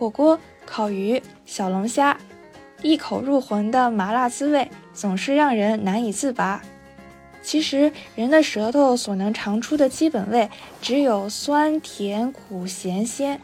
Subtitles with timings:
[0.00, 2.16] 火锅、烤鱼、小龙虾，
[2.80, 6.62] 一口入魂的麻辣滋味总是让人难以自拔。
[7.42, 10.48] 其实，人的舌头所能尝出的基本味
[10.80, 13.42] 只有酸、甜、苦、咸、鲜。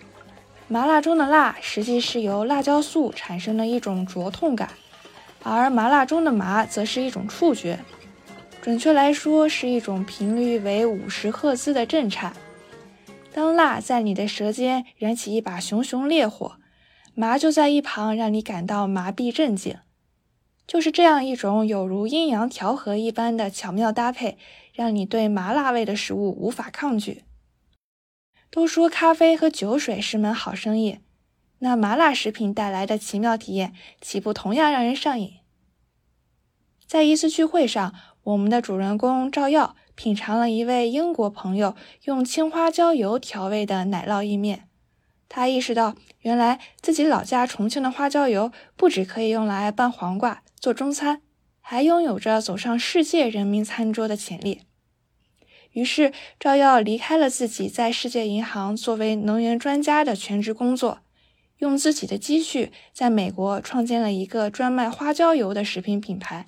[0.67, 4.71] 麻辣中的辣，实际是由辣椒素产生的一种灼痛感，
[5.43, 7.79] 而麻辣中的麻，则是一种触觉。
[8.63, 12.33] 准确来说，是一种频率为五十赫兹的震颤。
[13.37, 16.57] 当辣在你的舌尖燃起一把熊熊烈火，
[17.15, 19.77] 麻就在一旁让你感到麻痹镇静。
[20.67, 24.39] 就是这样一种有如阴阳调和一般的巧妙搭配，
[24.73, 27.25] 让你对麻辣味的食物无法抗拒。
[28.51, 31.01] 都说咖啡和酒水是门好生意，
[31.59, 35.35] 那麻辣食品带来的奇妙体验，岂不同样让人上瘾？
[36.87, 39.77] 在一次聚会上，我们的主人公赵耀。
[39.97, 44.69] 品尝了一位英国朋友用青花椒油调味的奶酪意面，
[45.29, 51.23] 他意识到，原来自己老家重庆的花椒油不只可以用来拌黄瓜、做中餐，
[51.61, 54.61] 还拥有着走上世界人民餐桌的潜力。
[55.73, 61.01] 于是，赵耀离开了自己在世界银行作为能源专家的全职工作，
[61.59, 66.45] 用自己的积蓄在美国创建了一个专卖花椒油的食品品牌。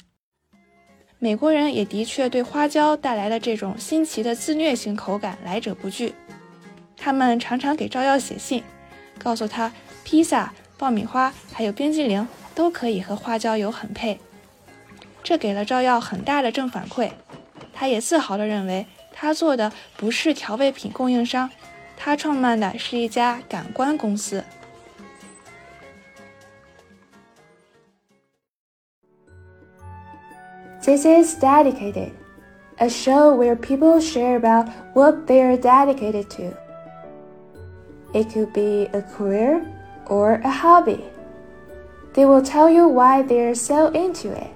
[1.21, 6.15] 美国人也的确对花椒带来的这种新奇的自虐型口感来者不拒，
[6.97, 8.63] 他们常常给赵耀写信，
[9.19, 9.73] 告诉他
[10.05, 14.21] 披萨、爆米花还有冰激凌都可以和花椒油很配，
[15.25, 17.11] 这给了赵耀很大的正反馈。
[17.75, 21.51] 他也自豪地认为，他做的不是调味品供应商，
[21.97, 24.45] 他创办的是一家感官公司。
[30.89, 32.13] This is Dedicated,
[32.81, 36.57] a show where people share about what they are dedicated to.
[38.15, 39.71] It could be a career
[40.07, 41.05] or a hobby.
[42.15, 44.51] They will tell you why they are so into it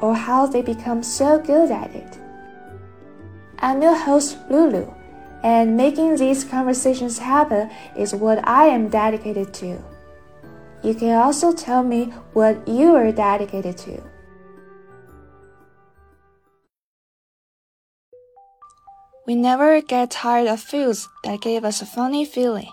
[0.00, 2.16] or how they become so good at it.
[3.58, 4.86] I'm your host, Lulu,
[5.42, 9.82] and making these conversations happen is what I am dedicated to.
[10.84, 14.00] You can also tell me what you are dedicated to.
[19.26, 22.70] We never get tired of foods that give us a funny feeling,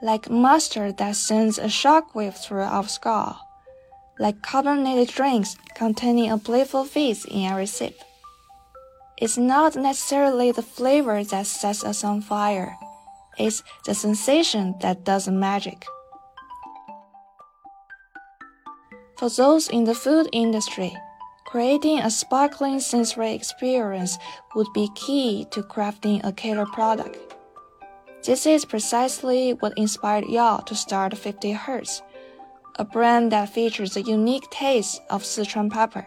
[0.00, 3.40] like mustard that sends a shockwave through our skull,
[4.20, 7.98] like carbonated drinks containing a playful fizz in every sip.
[9.18, 12.76] It's not necessarily the flavor that sets us on fire,
[13.36, 15.84] it's the sensation that does the magic.
[19.18, 20.96] For those in the food industry,
[21.56, 24.18] Creating a sparkling sensory experience
[24.54, 27.16] would be key to crafting a killer product.
[28.22, 32.02] This is precisely what inspired Yao to start 50 Hertz,
[32.78, 36.06] a brand that features the unique taste of Sichuan pepper.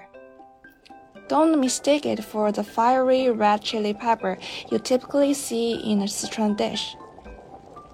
[1.28, 4.38] Don't mistake it for the fiery red chili pepper
[4.72, 6.96] you typically see in a Sichuan dish.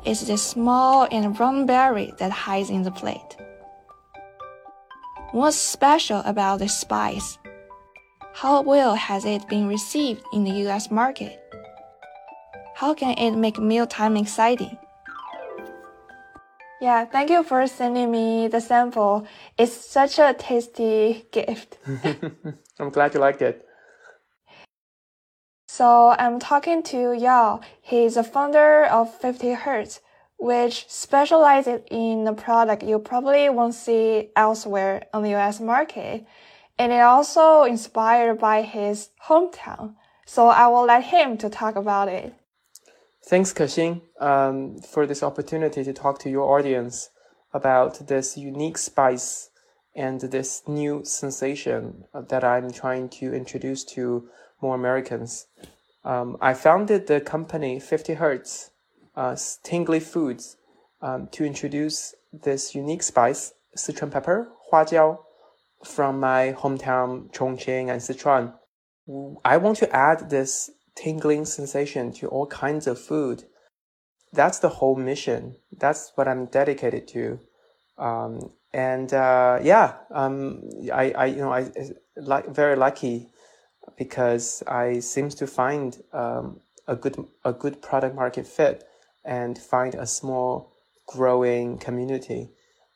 [0.04, 3.38] It's the small and round berry that hides in the plate.
[5.32, 7.38] What's special about this spice?
[8.36, 11.42] How well has it been received in the US market?
[12.76, 14.78] How can it make mealtime exciting?
[16.82, 19.26] Yeah, thank you for sending me the sample.
[19.58, 21.78] It's such a tasty gift.
[22.78, 23.66] I'm glad you liked it.
[25.70, 27.62] So I'm talking to Yao.
[27.82, 30.02] He's a founder of 50 Hertz,
[30.38, 36.26] which specializes in a product you probably won't see elsewhere on the US market.
[36.78, 39.96] And it also inspired by his hometown.
[40.26, 42.34] So I will let him to talk about it.
[43.28, 47.10] Thanks, Kexing, um, for this opportunity to talk to your audience
[47.54, 49.50] about this unique spice
[49.96, 54.28] and this new sensation that I'm trying to introduce to
[54.62, 55.48] more Americans.
[56.04, 58.72] Um, I founded the company 50 Hertz
[59.16, 60.58] uh, tingly foods
[61.02, 65.20] um, to introduce this unique spice, Sichuan pepper, huajiao,
[65.84, 68.54] from my hometown Chongqing and Sichuan.
[69.44, 73.44] I want to add this tingling sensation to all kinds of food.
[74.34, 75.56] That's the whole mission.
[75.78, 77.40] That's what I'm dedicated to.
[77.98, 81.70] Um, and uh, yeah, um, I, I, you know, I
[82.18, 83.30] like very lucky
[83.98, 88.84] because I seems to find um, a good a good product market fit
[89.24, 90.74] and find a small
[91.08, 92.50] growing community.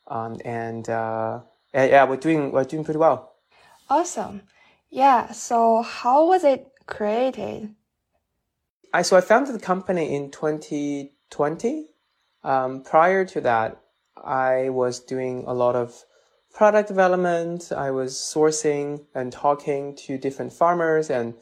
[0.08, 1.40] Um, and uh,
[1.74, 3.32] yeah, we're doing we're doing pretty well.
[3.88, 4.42] Awesome.
[4.90, 5.32] Yeah.
[5.32, 7.74] So how was it created?
[8.92, 11.86] I so I founded the company in 2020.
[12.42, 13.80] Um, prior to that,
[14.16, 16.04] I was doing a lot of
[16.52, 17.70] product development.
[17.72, 21.34] I was sourcing and talking to different farmers and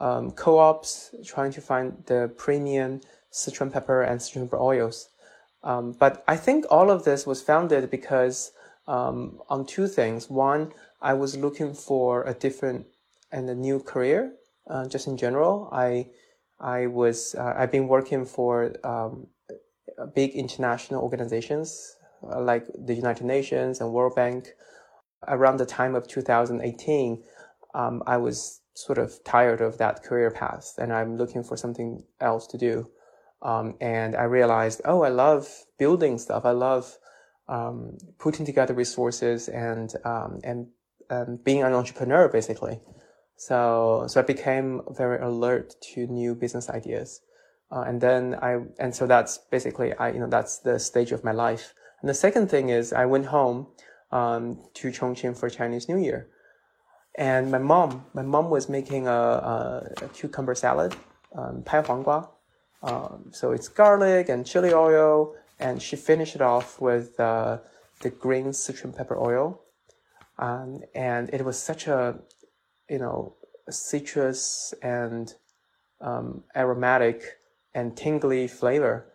[0.00, 3.00] um, co-ops, trying to find the premium
[3.30, 5.08] citron pepper and Sichuan pepper oils.
[5.62, 8.52] Um, but I think all of this was founded because
[8.86, 10.30] um, on two things.
[10.30, 12.86] One, I was looking for a different
[13.32, 14.32] and a new career.
[14.68, 16.08] Uh, just in general, I
[16.60, 19.26] I was uh, I've been working for um,
[20.14, 21.96] big international organizations
[22.30, 24.54] uh, like the United Nations and World Bank.
[25.26, 27.22] Around the time of 2018,
[27.74, 32.04] um, I was sort of tired of that career path, and I'm looking for something
[32.20, 32.90] else to do.
[33.42, 35.48] Um, and I realized, oh, I love
[35.78, 36.44] building stuff.
[36.44, 36.98] I love
[37.48, 40.68] um, putting together resources and um, and
[41.10, 42.80] um, being an entrepreneur basically.
[43.36, 47.20] So so I became very alert to new business ideas,
[47.70, 51.24] uh, and then I and so that's basically I you know that's the stage of
[51.24, 51.74] my life.
[52.00, 53.68] And the second thing is I went home
[54.12, 56.28] um, to Chongqing for Chinese New Year,
[57.16, 60.94] and my mom my mom was making a, a, a cucumber salad,
[61.36, 62.28] um, pai huanggua.
[62.82, 67.58] Um, so it's garlic and chili oil and she finished it off with uh,
[68.00, 69.60] the green Sichuan pepper oil.
[70.38, 72.18] Um, and it was such a,
[72.88, 73.36] you know,
[73.70, 75.32] citrus and
[76.00, 77.38] um, aromatic
[77.74, 79.06] and tingly flavor.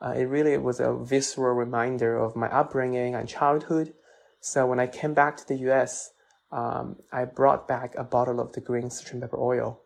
[0.00, 3.94] Uh, it really was a visceral reminder of my upbringing and childhood.
[4.40, 6.12] So when I came back to the U.S.,
[6.52, 9.80] um, I brought back a bottle of the green Sichuan pepper oil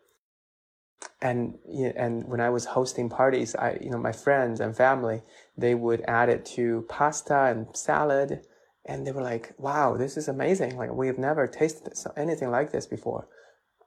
[1.21, 1.57] and
[1.95, 5.21] and when I was hosting parties, I you know my friends and family
[5.57, 8.41] they would add it to pasta and salad,
[8.85, 10.77] and they were like, "Wow, this is amazing!
[10.77, 13.27] Like we've never tasted anything like this before."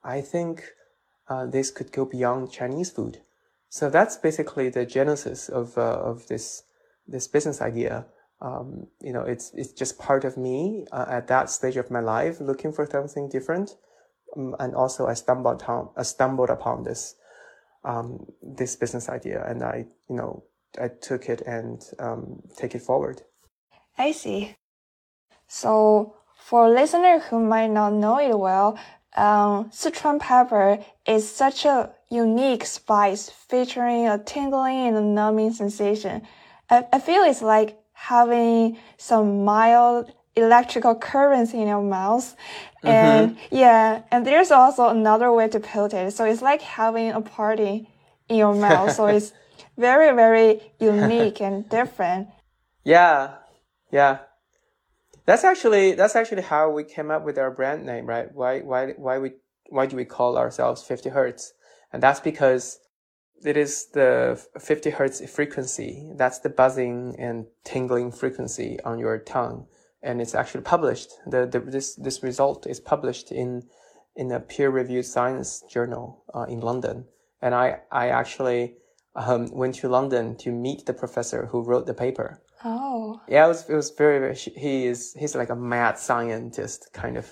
[0.04, 0.64] I think
[1.28, 3.22] uh, this could go beyond Chinese food.
[3.68, 6.62] So that's basically the genesis of uh, of this
[7.06, 8.06] this business idea.
[8.40, 12.00] Um, you know, it's it's just part of me uh, at that stage of my
[12.00, 13.76] life, looking for something different.
[14.36, 17.16] Um, and also I stumbled upon I stumbled upon this
[17.84, 20.44] um, this business idea, and I you know
[20.80, 23.22] I took it and um, take it forward.
[23.96, 24.56] I see.
[25.46, 28.78] So for listener who might not know it well,
[29.16, 36.22] um, Sichuan pepper is such a unique spice featuring a tingling and a numbing sensation.
[36.68, 42.36] I, I feel it's like having some mild electrical currents in your mouth.
[42.82, 42.88] Mm-hmm.
[42.88, 46.12] And yeah, and there's also another way to put it.
[46.12, 47.88] So it's like having a party
[48.28, 48.92] in your mouth.
[48.92, 49.32] so it's
[49.78, 52.28] very, very unique and different.
[52.84, 53.36] Yeah.
[53.90, 54.18] Yeah.
[55.26, 58.28] That's actually, that's actually how we came up with our brand name, right?
[58.32, 59.32] Why, why, why we,
[59.70, 61.54] why do we call ourselves 50 Hertz?
[61.92, 62.78] And that's because
[63.42, 66.10] it is the 50 Hertz frequency.
[66.16, 69.66] That's the buzzing and tingling frequency on your tongue
[70.04, 71.10] and it's actually published.
[71.26, 73.64] The, the this this result is published in
[74.14, 77.06] in a peer-reviewed science journal uh, in London.
[77.42, 78.76] And I I actually
[79.16, 82.42] um, went to London to meet the professor who wrote the paper.
[82.64, 83.20] Oh.
[83.28, 87.16] Yeah, it was it was very, very he is he's like a mad scientist kind
[87.16, 87.30] of.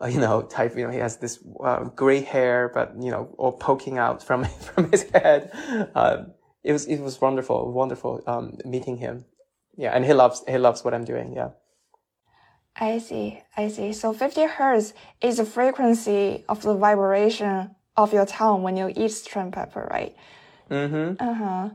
[0.00, 0.76] Uh, you know, type.
[0.76, 4.44] You know, he has this uh, gray hair, but you know, all poking out from
[4.74, 5.52] from his head.
[5.94, 6.24] Uh,
[6.64, 9.26] it was it was wonderful, wonderful um, meeting him.
[9.76, 11.34] Yeah, and he loves he loves what I'm doing.
[11.36, 11.50] Yeah.
[12.76, 13.92] I see, I see.
[13.92, 19.10] So 50 hertz is the frequency of the vibration of your tongue when you eat
[19.10, 20.16] Sichuan pepper, right?
[20.70, 21.22] Mm-hmm.
[21.22, 21.70] Uh-huh.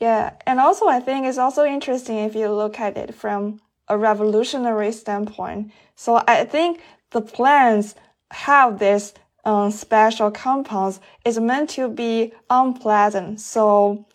[0.00, 3.96] Yeah, and also I think it's also interesting if you look at it from a
[3.96, 5.72] revolutionary standpoint.
[5.94, 6.80] So I think
[7.12, 7.94] the plants
[8.30, 9.14] have this
[9.44, 13.40] um, special compounds is meant to be unpleasant.
[13.40, 14.06] So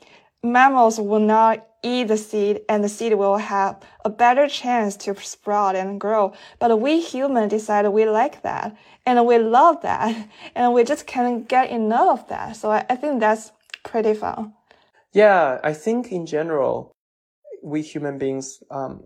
[0.44, 5.16] mammals will not eat the seed and the seed will have a better chance to
[5.16, 6.34] sprout and grow.
[6.60, 11.48] But we humans decide we like that and we love that and we just can't
[11.48, 12.56] get enough of that.
[12.56, 13.52] So I, I think that's
[13.84, 14.54] pretty fun.
[15.14, 16.92] Yeah, I think in general,
[17.64, 19.04] we human beings um,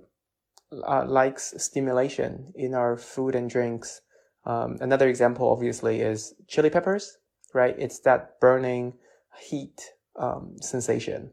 [0.72, 4.01] uh, likes stimulation in our food and drinks.
[4.46, 7.17] Um, another example, obviously, is chili peppers,
[7.53, 7.75] right?
[7.77, 8.94] It's that burning
[9.39, 9.82] heat
[10.17, 11.32] um, sensation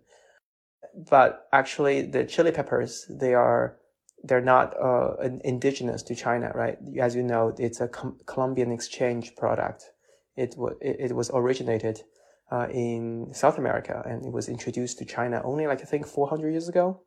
[0.95, 3.77] but actually the chili peppers, they are,
[4.23, 6.79] they're not uh, indigenous to China, right?
[7.01, 9.91] As you know, it's a Com- Columbian exchange product.
[10.37, 12.03] It, w- it, was originated
[12.51, 16.51] uh, in South America and it was introduced to China only like I think 400
[16.51, 17.03] years ago.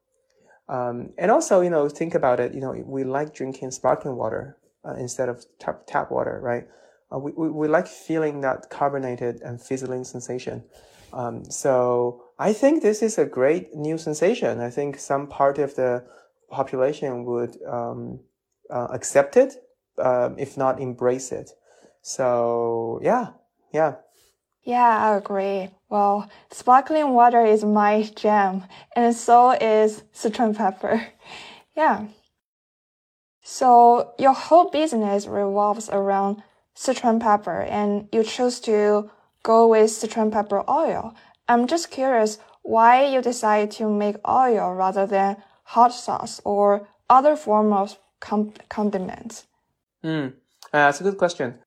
[0.68, 2.54] Um, and also, you know, think about it.
[2.54, 6.68] You know, we like drinking sparkling water uh, instead of tap, tap water, right?
[7.14, 10.64] Uh, we, we, we like feeling that carbonated and fizzling sensation.
[11.14, 14.60] Um, so I think this is a great new sensation.
[14.60, 16.04] I think some part of the
[16.50, 18.20] population would um,
[18.70, 19.54] uh, accept it,
[19.98, 21.52] um, if not embrace it.
[22.02, 23.30] So yeah,
[23.74, 23.96] yeah.
[24.64, 25.70] Yeah, I agree.
[25.90, 28.64] Well, sparkling water is my jam,
[28.96, 31.08] and so is Sichuan pepper.
[31.76, 32.08] Yeah.
[33.44, 36.42] So your whole business revolves around
[36.74, 39.12] Sichuan pepper, and you chose to
[39.44, 41.14] go with Sichuan pepper oil.
[41.48, 47.36] I'm just curious why you decided to make oil rather than hot sauce or other
[47.36, 49.46] form of condiments.
[50.04, 50.32] Mm, uh,
[50.72, 51.60] that's a good question.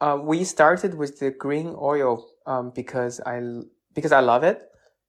[0.00, 3.40] Uh, we started with the green oil um, because I
[3.94, 4.62] because I love it,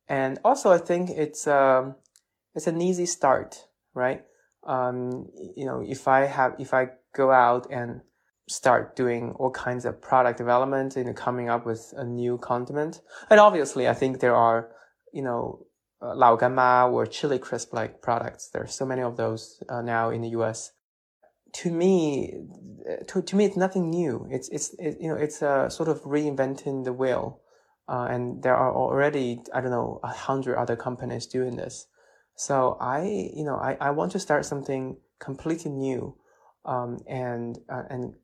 [0.07, 1.95] and also I think it's um,
[2.53, 4.23] it's an easy start, right?
[4.67, 8.01] Um, you know, if I have if I go out and
[8.51, 13.39] start doing all kinds of product development and coming up with a new condiment, and
[13.39, 14.69] obviously I think there are
[15.13, 15.65] you know
[16.01, 18.49] uh, or chili crisp like products.
[18.49, 20.71] There are so many of those uh, now in the U.S.
[21.53, 22.33] To me,
[23.07, 24.27] to, to me, it's nothing new.
[24.31, 27.41] It's it's it, you know it's a sort of reinventing the wheel,
[27.87, 31.87] uh, and there are already I don't know a hundred other companies doing this.
[32.35, 36.15] So I you know I, I want to start something completely new,
[36.65, 38.15] um, and uh, and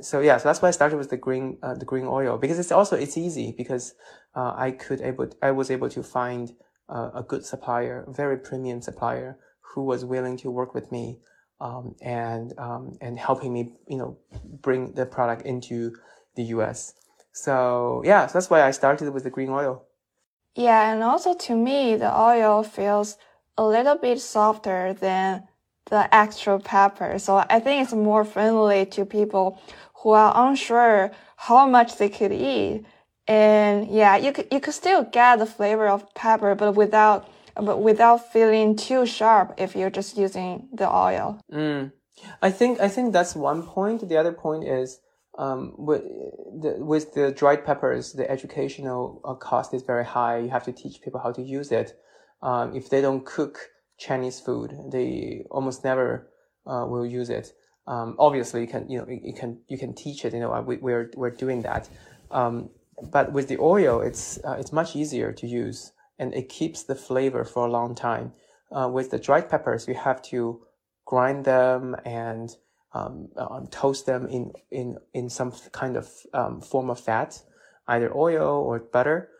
[0.00, 2.58] so yeah, so that's why I started with the green uh, the green oil because
[2.58, 3.94] it's also it's easy because
[4.34, 6.52] uh, I could able I was able to find
[6.88, 11.18] uh, a good supplier, very premium supplier who was willing to work with me
[11.60, 14.18] um, and um, and helping me, you know,
[14.62, 15.94] bring the product into
[16.36, 16.94] the U.S.
[17.32, 19.84] So yeah, so that's why I started with the green oil.
[20.54, 23.16] Yeah, and also to me, the oil feels
[23.56, 25.44] a little bit softer than
[25.86, 27.18] the extra pepper.
[27.18, 29.60] So I think it's more friendly to people
[30.02, 32.84] who are unsure how much they could eat.
[33.26, 37.28] And yeah, you could, you could still get the flavor of pepper, but without
[37.60, 41.40] but without feeling too sharp if you're just using the oil.
[41.52, 41.92] Mm.
[42.40, 44.08] I think I think that's one point.
[44.08, 45.00] The other point is
[45.36, 50.38] um, with the with the dried peppers, the educational uh, cost is very high.
[50.38, 51.98] You have to teach people how to use it.
[52.42, 53.58] Um, if they don't cook
[53.98, 56.30] Chinese food, they almost never
[56.66, 57.52] uh, will use it.
[57.88, 60.32] Um, obviously, you can you know you can you can teach it.
[60.34, 61.88] You know we, we're we're doing that.
[62.30, 62.70] Um,
[63.10, 66.94] but with the oil, it's uh, it's much easier to use and it keeps the
[66.94, 68.32] flavor for a long time.
[68.70, 70.60] Uh, with the dried peppers, you have to
[71.06, 72.50] grind them and
[72.92, 77.40] um, um, toast them in, in, in some kind of um, form of fat,
[77.86, 79.30] either oil or butter.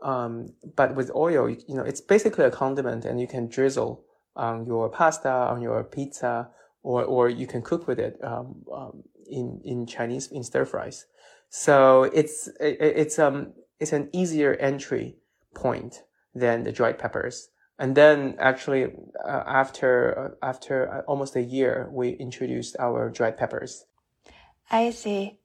[0.00, 4.04] Um, but with oil, you, you, know, it's basically a condiment and you can drizzle
[4.36, 6.48] on your pasta, on your pizza,
[6.88, 11.04] or, or you can cook with it um, um, in, in Chinese, in stir fries.
[11.50, 15.16] So it's, it, it's, um, it's an easier entry
[15.54, 16.02] point
[16.34, 17.50] than the dried peppers.
[17.78, 18.84] And then actually,
[19.22, 23.84] uh, after uh, after uh, almost a year, we introduced our dried peppers.
[24.70, 25.38] I see.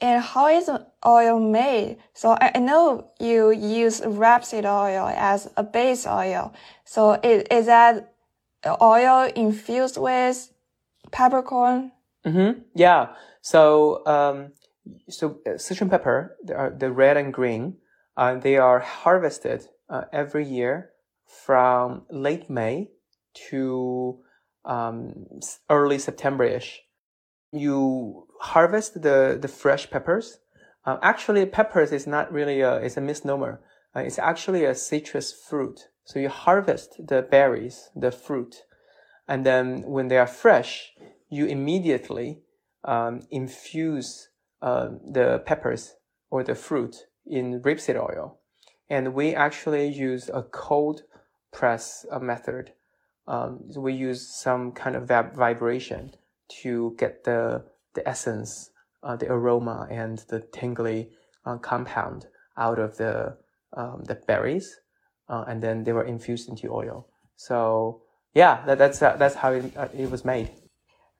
[0.00, 0.70] And how is
[1.06, 1.98] oil made?
[2.14, 6.52] So I know you use rapeseed oil as a base oil.
[6.84, 8.14] So is, is that
[8.80, 10.50] oil infused with
[11.10, 11.92] peppercorn?
[12.26, 12.60] Mm-hmm.
[12.74, 13.14] Yeah.
[13.40, 14.52] So um,
[15.08, 17.76] so uh, Sichuan pepper, the, the red and green,
[18.16, 20.90] uh, they are harvested uh, every year
[21.26, 22.90] from late May
[23.50, 24.18] to
[24.64, 25.26] um,
[25.70, 26.82] early September-ish.
[27.52, 30.38] You harvest the, the fresh peppers.
[30.84, 33.60] Uh, actually, peppers is not really a, it's a misnomer.
[33.94, 35.88] Uh, it's actually a citrus fruit.
[36.04, 38.64] So you harvest the berries, the fruit,
[39.28, 40.92] and then when they are fresh,
[41.28, 42.40] you immediately
[42.84, 44.30] um, infuse
[44.62, 45.94] uh, the peppers
[46.30, 48.38] or the fruit in rapeseed oil
[48.90, 51.02] and we actually use a cold
[51.52, 52.72] press uh, method.
[53.26, 56.12] Um, so we use some kind of vibration
[56.62, 58.70] to get the the essence,
[59.02, 61.10] uh, the aroma, and the tingly
[61.44, 63.36] uh, compound out of the
[63.76, 64.80] um, the berries,
[65.28, 67.06] uh, and then they were infused into oil.
[67.36, 68.02] So
[68.34, 70.50] yeah, that, that's uh, that's how it, uh, it was made.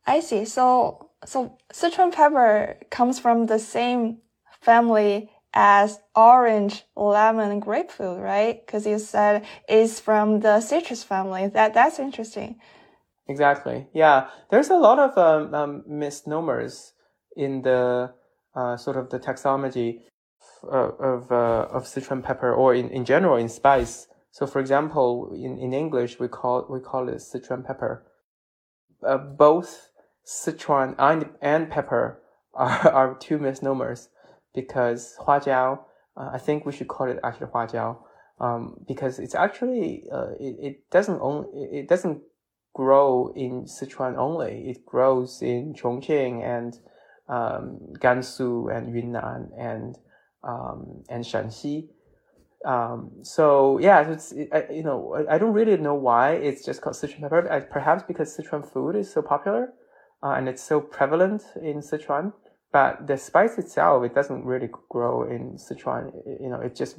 [0.07, 0.45] I see.
[0.45, 4.19] So so Sichuan pepper comes from the same
[4.61, 8.65] family as orange, lemon, grapefruit, right?
[8.65, 11.49] Because you said it's from the citrus family.
[11.49, 12.61] That that's interesting.
[13.29, 13.87] Exactly.
[13.93, 16.95] Yeah, there's a lot of um, um, misnomers
[17.37, 18.13] in the
[18.55, 20.01] uh, sort of the taxonomy
[20.65, 24.07] uh, of uh, of Sichuan pepper, or in, in general in spice.
[24.31, 28.05] So, for example, in, in English we call we call it Sichuan pepper.
[29.07, 29.91] Uh, both
[30.27, 32.21] Sichuan and, and pepper
[32.55, 34.09] are, are two misnomers
[34.55, 35.81] because huajiao,
[36.17, 37.99] uh, I think we should call it actually huajiao,
[38.41, 42.23] um, because it's actually uh, it, it doesn't only it doesn't
[42.75, 44.71] grow in Sichuan only.
[44.71, 46.79] It grows in Chongqing and
[47.29, 49.99] um, Gansu and Yunnan and
[50.45, 51.89] um, and Shanxi.
[52.65, 56.81] Um, so yeah, it's it, I, you know I don't really know why it's just
[56.81, 57.67] called Sichuan pepper.
[57.71, 59.73] Perhaps because Sichuan food is so popular
[60.23, 62.33] uh, and it's so prevalent in Sichuan.
[62.71, 66.13] But the spice itself, it doesn't really grow in Sichuan.
[66.41, 66.97] You know, it just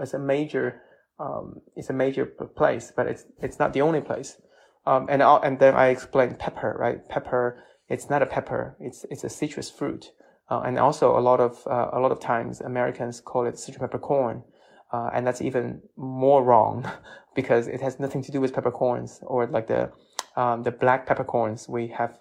[0.00, 0.82] it's a major
[1.18, 4.40] um, it's a major place, but it's it's not the only place.
[4.86, 7.08] Um, and and then I explained pepper, right?
[7.08, 8.76] Pepper, it's not a pepper.
[8.78, 10.12] It's it's a citrus fruit.
[10.48, 13.80] Uh, and also a lot of uh, a lot of times Americans call it citrus
[13.80, 14.44] peppercorn,
[14.92, 16.88] uh, and that's even more wrong
[17.34, 19.90] because it has nothing to do with peppercorns or like the
[20.36, 22.18] um, the black peppercorns we have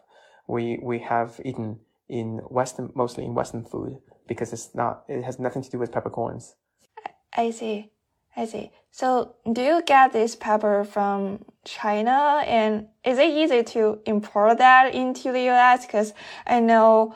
[0.48, 5.40] we we have eaten in Western mostly in Western food because it's not it has
[5.40, 6.56] nothing to do with peppercorns.
[7.36, 7.92] I see.
[8.38, 8.72] I see.
[8.92, 14.94] So do you get this pepper from China and is it easy to import that
[14.94, 15.86] into the US?
[15.88, 16.14] Cause
[16.46, 17.16] I know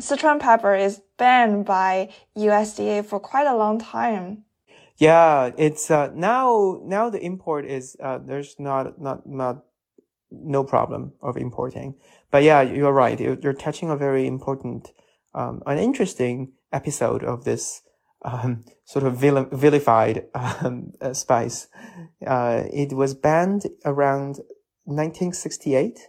[0.00, 4.44] Sichuan pepper is banned by USDA for quite a long time.
[4.98, 9.64] Yeah, it's, uh, now, now the import is, uh, there's not, not, not,
[10.30, 11.94] no problem of importing.
[12.30, 13.18] But yeah, you're right.
[13.18, 14.92] You're, you're touching a very important,
[15.34, 17.82] um, an interesting episode of this
[18.22, 21.68] um, sort of vil- vilified um, uh, spice.
[22.26, 24.40] Uh, it was banned around
[24.84, 26.00] 1968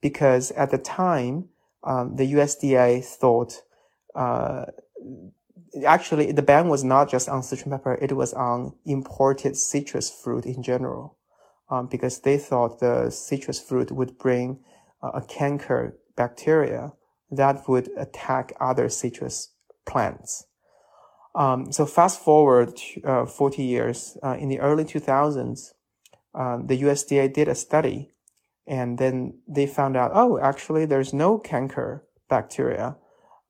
[0.00, 1.48] because at the time
[1.84, 3.62] um, the USDA thought
[4.14, 4.66] uh,
[5.86, 10.46] actually the ban was not just on Sichuan pepper; it was on imported citrus fruit
[10.46, 11.16] in general,
[11.70, 14.60] um, because they thought the citrus fruit would bring
[15.02, 16.92] uh, a canker bacteria
[17.30, 19.52] that would attack other citrus
[19.86, 20.46] plants.
[21.34, 25.72] Um, so fast forward uh, 40 years, uh, in the early 2000s,
[26.34, 28.10] um, the USDA did a study
[28.66, 32.96] and then they found out, oh, actually there's no canker bacteria.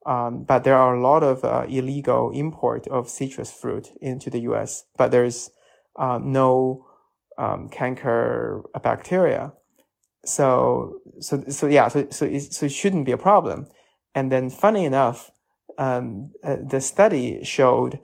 [0.05, 4.41] Um, but there are a lot of uh, illegal import of citrus fruit into the
[4.41, 5.51] U.S., but there's
[5.97, 6.87] uh, no
[7.39, 9.53] um, canker bacteria.
[10.25, 13.67] So, so, so yeah, so, so it, so it shouldn't be a problem.
[14.15, 15.31] And then funny enough,
[15.79, 17.99] um, uh, the study showed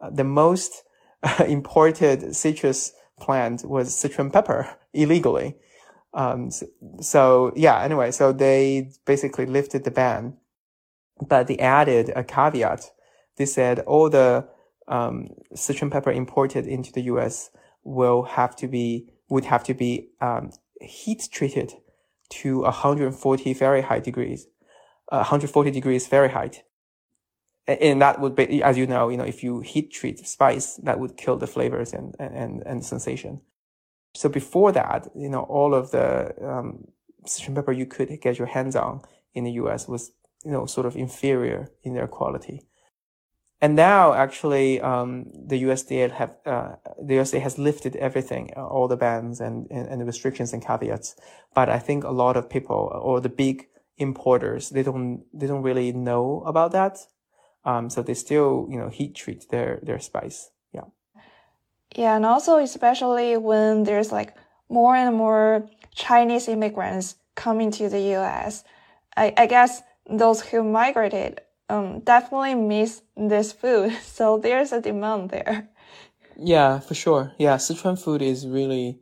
[0.00, 0.82] uh, the most
[1.46, 5.56] imported citrus plant was Sichuan pepper illegally.
[6.12, 6.66] Um, so,
[7.00, 10.36] so, yeah, anyway, so they basically lifted the ban,
[11.20, 12.90] but they added a caveat.
[13.36, 14.48] They said all the
[14.88, 17.50] um, Sichuan pepper imported into the U.S.
[17.82, 20.50] will have to be would have to be um,
[20.80, 21.72] heat treated
[22.28, 24.46] to 140 Fahrenheit degrees,
[25.10, 26.62] uh, 140 degrees Fahrenheit
[27.66, 30.98] and that would be, as you know, you know, if you heat treat spice, that
[30.98, 33.40] would kill the flavors and, and, and sensation.
[34.14, 36.88] So before that, you know, all of the, um,
[37.26, 39.00] Sichuan pepper you could get your hands on
[39.32, 40.12] in the US was,
[40.44, 42.62] you know, sort of inferior in their quality.
[43.60, 48.88] And now actually, um, the USDA have, uh, the USDA has lifted everything, uh, all
[48.88, 51.16] the bans and, and, and the restrictions and caveats.
[51.54, 55.62] But I think a lot of people or the big importers, they don't, they don't
[55.62, 56.98] really know about that
[57.64, 60.50] um, so they still, you know, heat treat their, their spice.
[60.72, 60.84] Yeah.
[61.96, 62.16] Yeah.
[62.16, 64.36] And also, especially when there's like
[64.68, 68.64] more and more Chinese immigrants coming to the US,
[69.16, 73.92] I, I guess those who migrated, um, definitely miss this food.
[74.02, 75.68] So there's a demand there.
[76.36, 77.32] Yeah, for sure.
[77.38, 77.56] Yeah.
[77.56, 79.00] Sichuan food is really,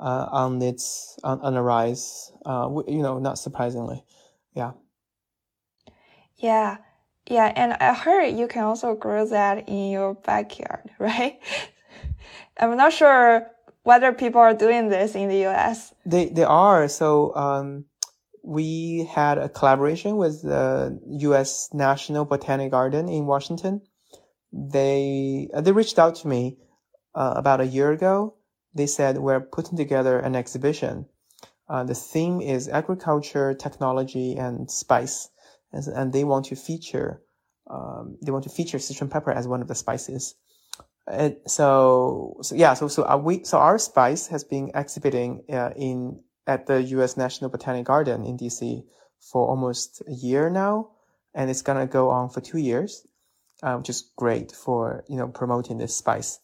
[0.00, 4.04] uh, on its, on, on a rise, uh, you know, not surprisingly.
[4.54, 4.72] Yeah.
[6.36, 6.78] Yeah.
[7.28, 11.38] Yeah, and I heard you can also grow that in your backyard, right?
[12.58, 13.46] I'm not sure
[13.84, 15.94] whether people are doing this in the US.
[16.04, 16.88] They they are.
[16.88, 17.84] So um,
[18.42, 21.68] we had a collaboration with the U.S.
[21.72, 23.82] National Botanic Garden in Washington.
[24.52, 26.58] They uh, they reached out to me
[27.14, 28.34] uh, about a year ago.
[28.74, 31.06] They said we're putting together an exhibition.
[31.68, 35.28] Uh, the theme is agriculture, technology, and spice
[35.72, 37.22] and they want to feature
[37.70, 40.34] um, they want to feature Sichuan pepper as one of the spices.
[41.06, 45.70] And so, so yeah, so so our we so our spice has been exhibiting uh,
[45.74, 47.16] in at the U.S.
[47.16, 48.84] National Botanic Garden in D.C.
[49.20, 50.90] for almost a year now,
[51.34, 53.06] and it's gonna go on for two years,
[53.62, 56.38] uh, which is great for you know promoting this spice.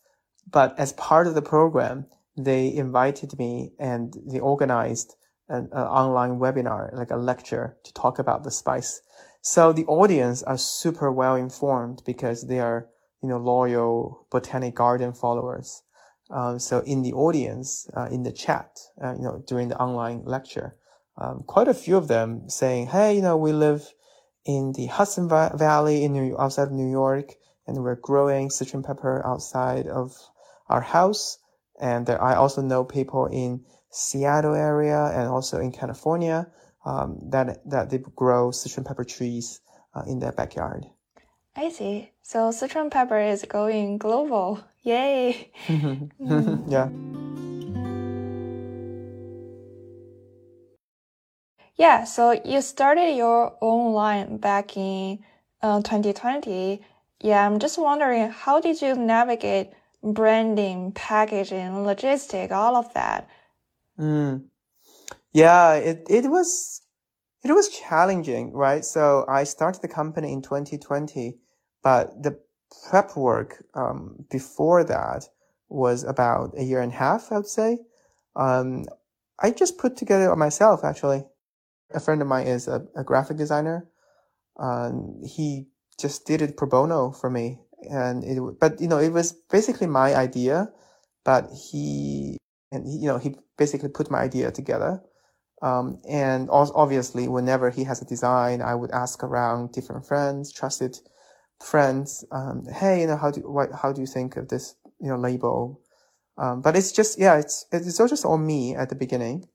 [0.50, 2.06] But as part of the program,
[2.36, 5.16] they invited me and they organized
[5.48, 9.02] an, an online webinar, like a lecture, to talk about the spice.
[9.40, 12.88] So the audience are super well informed because they are,
[13.22, 15.82] you know, loyal botanic garden followers.
[16.30, 20.22] Um, so in the audience, uh, in the chat, uh, you know, during the online
[20.24, 20.76] lecture,
[21.16, 23.92] um, quite a few of them saying, "Hey, you know, we live
[24.44, 27.34] in the Hudson Valley in New, outside of New York,
[27.66, 30.16] and we're growing Sichuan pepper outside of
[30.68, 31.38] our house.
[31.80, 36.50] And there, I also know people in Seattle area and also in California
[36.84, 39.60] um, that that they grow Sichuan pepper trees
[39.94, 40.86] uh, in their backyard."
[41.56, 42.12] I see.
[42.22, 44.60] So Sichuan pepper is going global.
[44.82, 45.50] Yay!
[45.66, 46.64] mm.
[46.68, 46.88] yeah.
[51.76, 55.20] Yeah, so you started your own line back in
[55.62, 56.82] uh, 2020.
[57.20, 59.70] Yeah, I'm just wondering how did you navigate
[60.02, 63.28] branding, packaging, logistic, all of that?
[63.98, 64.46] Mm.
[65.32, 66.82] Yeah, it, it was
[67.44, 68.84] it was challenging, right?
[68.84, 71.38] So I started the company in 2020
[71.82, 72.40] but the
[72.88, 75.24] prep work um, before that
[75.68, 77.78] was about a year and a half, I would say.
[78.36, 78.86] Um,
[79.38, 81.24] I just put together myself, actually.
[81.94, 83.88] A friend of mine is a, a graphic designer.
[84.58, 85.68] Um, he
[86.00, 87.60] just did it pro bono for me.
[87.90, 90.70] And it, but, you know, it was basically my idea,
[91.24, 92.36] but he,
[92.72, 95.00] and he, you know, he basically put my idea together.
[95.62, 100.52] Um, and also obviously, whenever he has a design, I would ask around different friends,
[100.52, 100.98] trusted
[101.62, 105.08] friends, um, hey, you know, how do what, how do you think of this, you
[105.08, 105.80] know, label?
[106.36, 109.48] Um, but it's just yeah, it's it's all just on me at the beginning.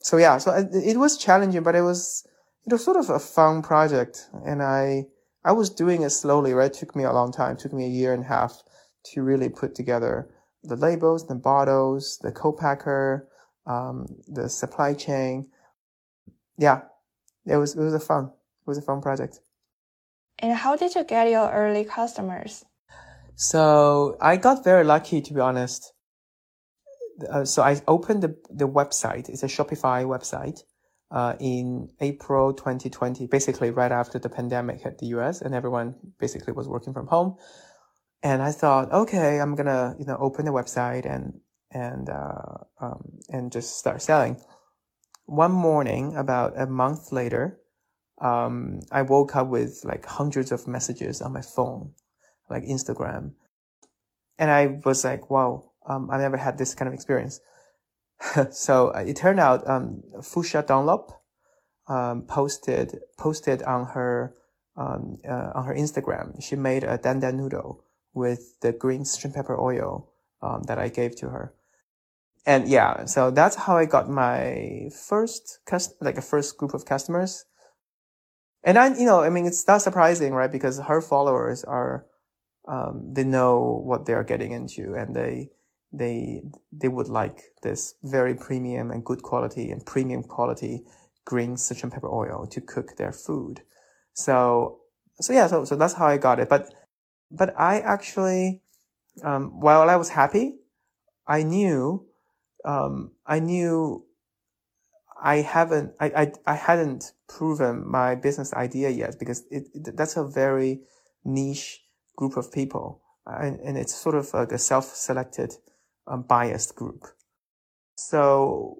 [0.00, 2.26] So yeah, so it, it was challenging, but it was
[2.66, 5.06] it was sort of a fun project, and I
[5.44, 6.54] I was doing it slowly.
[6.54, 7.52] Right, it took me a long time.
[7.52, 8.62] It took me a year and a half
[9.12, 10.28] to really put together
[10.64, 13.28] the labels, the bottles, the co-packer,
[13.66, 15.48] um, the supply chain.
[16.58, 16.82] Yeah,
[17.46, 19.40] it was it was a fun it was a fun project.
[20.42, 22.64] And how did you get your early customers?
[23.36, 25.92] So I got very lucky, to be honest.
[27.30, 29.28] Uh, so I opened the, the website.
[29.28, 30.60] It's a Shopify website.
[31.12, 36.54] Uh, in April 2020, basically right after the pandemic hit the US and everyone basically
[36.54, 37.36] was working from home.
[38.22, 43.18] And I thought, okay, I'm gonna, you know, open the website and, and, uh, um,
[43.28, 44.40] and just start selling.
[45.26, 47.61] One morning, about a month later,
[48.22, 51.90] um, I woke up with like hundreds of messages on my phone,
[52.48, 53.32] like Instagram.
[54.38, 57.40] And I was like, wow, um, I never had this kind of experience.
[58.50, 61.20] so uh, it turned out, um, Fuchsia Dunlop,
[61.88, 64.34] um, posted, posted on her,
[64.76, 66.40] um, uh, on her Instagram.
[66.40, 70.08] She made a dan dan noodle with the green Sichuan pepper oil,
[70.40, 71.54] um, that I gave to her.
[72.46, 76.84] And yeah, so that's how I got my first, cust- like a first group of
[76.84, 77.44] customers.
[78.64, 80.50] And I, you know, I mean, it's not surprising, right?
[80.50, 82.06] Because her followers are,
[82.68, 85.50] um, they know what they're getting into and they,
[85.92, 90.84] they, they would like this very premium and good quality and premium quality
[91.24, 93.62] green Sichuan pepper oil to cook their food.
[94.14, 94.80] So,
[95.20, 96.48] so yeah, so, so that's how I got it.
[96.48, 96.72] But,
[97.30, 98.62] but I actually,
[99.22, 100.56] um, while I was happy,
[101.26, 102.06] I knew,
[102.64, 104.04] um, I knew
[105.22, 110.16] I haven't, I, I, I hadn't proven my business idea yet because it, it that's
[110.16, 110.80] a very
[111.24, 111.80] niche
[112.16, 113.00] group of people.
[113.24, 115.54] And, and it's sort of like a self-selected,
[116.08, 117.04] um, biased group.
[117.94, 118.78] So,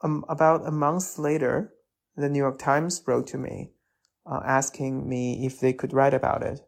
[0.00, 1.74] um, about a month later,
[2.16, 3.72] the New York Times wrote to me,
[4.24, 6.60] uh, asking me if they could write about it.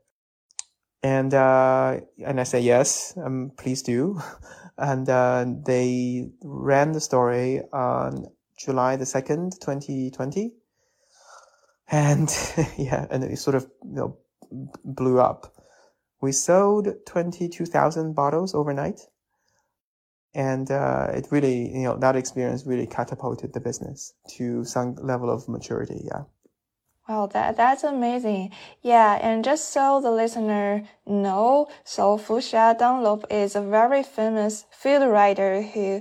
[1.02, 4.20] And, uh, and I said, yes, um, please do.
[4.78, 8.26] and, uh, they ran the story on
[8.64, 10.54] July the 2nd, 2020.
[11.90, 12.28] And
[12.78, 14.18] yeah, and it sort of, you know,
[14.84, 15.54] blew up.
[16.20, 19.00] We sold 22,000 bottles overnight.
[20.34, 25.30] And, uh, it really, you know, that experience really catapulted the business to some level
[25.30, 26.00] of maturity.
[26.04, 26.22] Yeah.
[27.08, 28.50] Wow, that, that's amazing.
[28.80, 35.06] Yeah, and just so the listener know, so Fuchsia Dunlop is a very famous food
[35.06, 36.00] writer who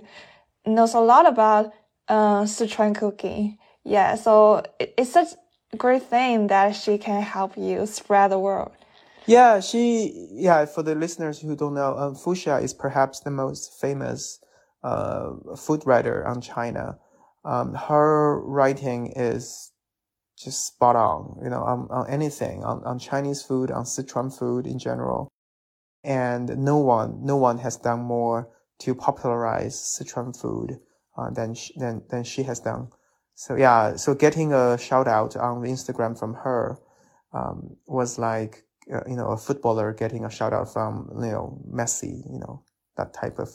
[0.65, 1.73] knows a lot about
[2.07, 3.57] uh, Sichuan cooking.
[3.83, 5.29] Yeah, so it, it's such
[5.71, 8.71] a great thing that she can help you spread the word.
[9.25, 13.79] Yeah, she, yeah, for the listeners who don't know, um, Fuchsia is perhaps the most
[13.79, 14.39] famous
[14.83, 16.97] uh, food writer on China.
[17.45, 19.71] Um, her writing is
[20.37, 24.67] just spot on, you know, on, on anything, on, on Chinese food, on Sichuan food
[24.67, 25.31] in general.
[26.03, 30.79] And no one, no one has done more to popularize Sichuan food
[31.17, 32.89] uh, than she, than than she has done.
[33.36, 36.78] So yeah, so getting a shout out on Instagram from her
[37.34, 41.62] um, was like uh, you know a footballer getting a shout out from you know
[41.71, 42.23] Messi.
[42.32, 42.63] You know,
[42.97, 43.49] that type of.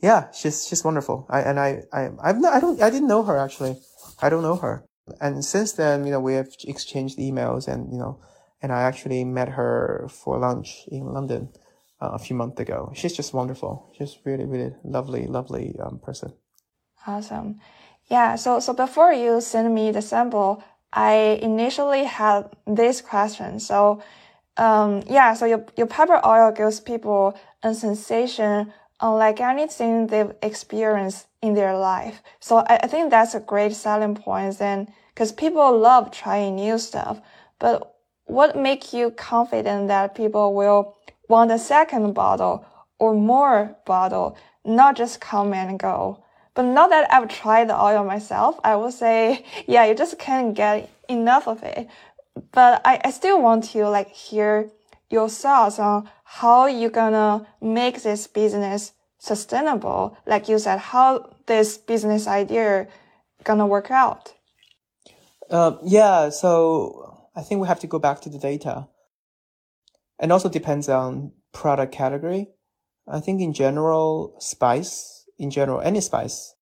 [0.00, 1.26] Yeah, she's she's wonderful.
[1.28, 3.76] I and I I I've not, I don't I didn't know her actually.
[4.20, 4.84] I don't know her.
[5.20, 8.20] And since then, you know, we have exchanged emails and you know,
[8.62, 11.48] and I actually met her for lunch in London
[12.00, 12.92] uh, a few months ago.
[12.94, 13.92] She's just wonderful.
[13.98, 16.32] She's really really lovely lovely um, person.
[17.08, 17.60] Awesome.
[18.10, 18.36] Yeah.
[18.36, 23.60] So so before you send me the sample, I initially had this question.
[23.60, 24.02] So
[24.58, 31.28] um, yeah, so your, your pepper oil gives people a sensation unlike anything they've experienced
[31.40, 32.20] in their life.
[32.40, 36.76] So I, I think that's a great selling point then, because people love trying new
[36.78, 37.20] stuff.
[37.60, 37.94] But
[38.24, 40.96] what makes you confident that people will
[41.28, 42.66] want a second bottle
[42.98, 46.24] or more bottle, not just come and go?
[46.58, 50.56] But now that I've tried the oil myself, I would say, yeah, you just can't
[50.56, 51.86] get enough of it
[52.52, 54.70] but I, I still want to like hear
[55.10, 60.16] your thoughts on how you're gonna make this business sustainable.
[60.26, 62.88] Like you said, how this business idea
[63.44, 64.34] gonna work out.
[65.50, 68.88] Uh, yeah, so I think we have to go back to the data.
[70.18, 72.48] And also depends on product category.
[73.06, 76.54] I think in general, spice, in general, any spice,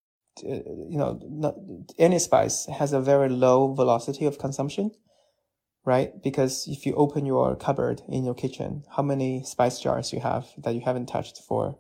[0.45, 1.55] uh, you know, not,
[1.99, 4.91] any spice has a very low velocity of consumption
[5.87, 6.21] right?
[6.23, 10.49] Because if you open your cupboard in your kitchen, how many spice jars you have
[10.59, 11.79] that you haven't touched for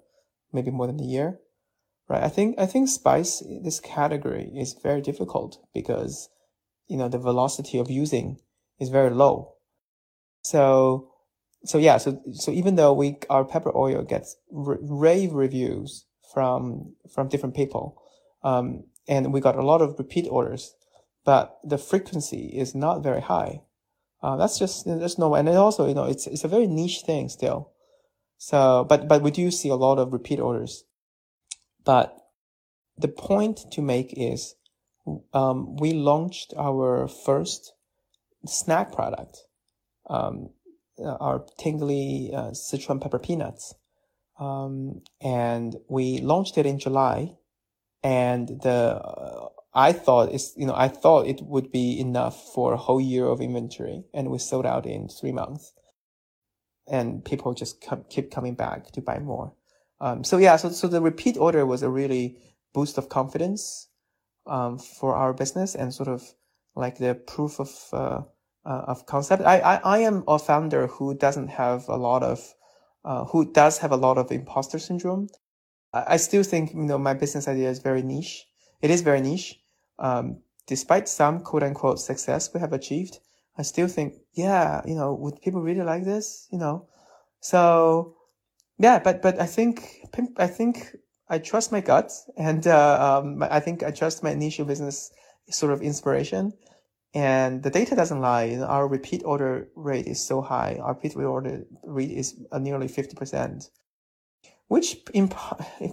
[0.52, 1.40] maybe more than a year,
[2.08, 2.22] right?
[2.22, 6.28] I think, I think spice, this category is very difficult because,
[6.86, 8.38] you know, the velocity of using
[8.78, 9.56] is very low.
[10.42, 11.10] So,
[11.64, 17.28] so yeah, so, so even though we, our pepper oil gets rave reviews from, from
[17.28, 18.02] different people,
[18.42, 20.74] um, and we got a lot of repeat orders,
[21.24, 23.62] but the frequency is not very high.
[24.22, 25.40] Uh, that's just there's no way.
[25.40, 27.70] and also you know it's it's a very niche thing still.
[28.38, 30.84] So but but we do see a lot of repeat orders.
[31.84, 32.16] But
[32.98, 34.54] the point to make is
[35.32, 37.74] um, we launched our first
[38.46, 39.44] snack product,
[40.08, 40.50] um,
[40.98, 43.74] uh, our tingly uh, Sichuan pepper peanuts,
[44.38, 47.36] um, and we launched it in July,
[48.02, 52.72] and the uh, I thought it's, you know, I thought it would be enough for
[52.72, 55.74] a whole year of inventory and we sold out in three months.
[56.88, 59.52] And people just keep coming back to buy more.
[60.00, 62.38] Um, so yeah, so, so the repeat order was a really
[62.72, 63.88] boost of confidence,
[64.46, 66.22] um, for our business and sort of
[66.74, 68.22] like the proof of, uh,
[68.64, 69.42] uh, of concept.
[69.42, 72.54] I, I, I am a founder who doesn't have a lot of,
[73.06, 75.28] uh, who does have a lot of imposter syndrome.
[75.94, 78.46] I, I still think, you know, my business idea is very niche.
[78.82, 79.60] It is very niche
[79.98, 83.18] um, despite some quote unquote success we have achieved,
[83.58, 86.48] I still think, yeah, you know, would people really like this?
[86.50, 86.88] You know,
[87.40, 88.16] so
[88.78, 90.00] yeah, but, but I think,
[90.36, 90.94] I think
[91.28, 95.10] I trust my gut and, uh, um, I think I trust my initial business
[95.48, 96.52] sort of inspiration
[97.14, 98.56] and the data doesn't lie.
[98.56, 100.78] Our repeat order rate is so high.
[100.80, 103.70] Our repeat order rate is uh, nearly 50%,
[104.68, 105.34] which imp-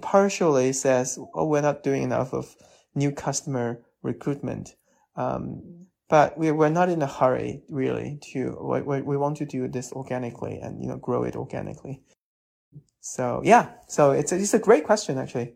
[0.02, 2.56] partially says, oh, we're not doing enough of
[2.96, 4.76] new customer recruitment.
[5.16, 9.68] Um, but we, we're not in a hurry really to, we, we want to do
[9.68, 12.04] this organically and, you know, grow it organically.
[13.00, 15.56] So yeah, so it's a, it's a great question actually.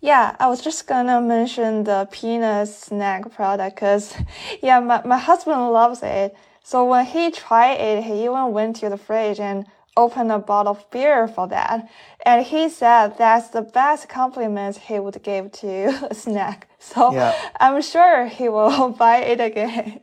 [0.00, 4.14] Yeah, I was just gonna mention the peanut snack product because,
[4.62, 6.36] yeah, my, my husband loves it.
[6.62, 10.72] So when he tried it, he even went to the fridge and opened a bottle
[10.72, 11.90] of beer for that.
[12.24, 16.68] And he said that's the best compliment he would give to a snack.
[16.78, 17.34] So yeah.
[17.58, 20.00] I'm sure he will buy it again.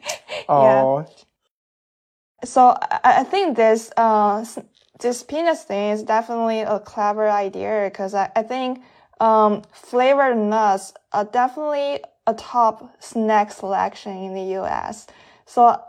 [0.49, 0.63] Oh.
[0.63, 1.05] yeah.
[2.43, 4.45] So I, I think this, uh,
[4.99, 8.81] this peanut thing is definitely a clever idea because I, I think,
[9.19, 15.07] um, flavored nuts are definitely a top snack selection in the US.
[15.45, 15.81] So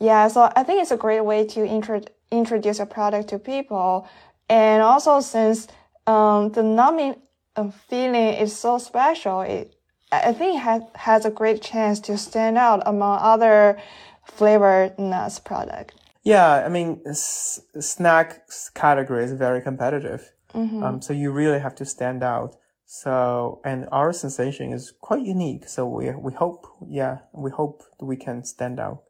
[0.00, 4.08] yeah, so I think it's a great way to introduce introduce a product to people.
[4.48, 5.68] And also since
[6.06, 7.16] um, the numbing
[7.56, 9.74] uh, feeling is so special, it,
[10.12, 13.80] I think has, has a great chance to stand out among other
[14.24, 15.94] flavored nuts product.
[16.22, 18.42] Yeah, I mean, snack
[18.74, 20.32] category is very competitive.
[20.54, 20.82] Mm-hmm.
[20.82, 22.56] Um, so you really have to stand out.
[23.02, 25.68] So, and our sensation is quite unique.
[25.68, 29.02] So we, we hope, yeah, we hope we can stand out.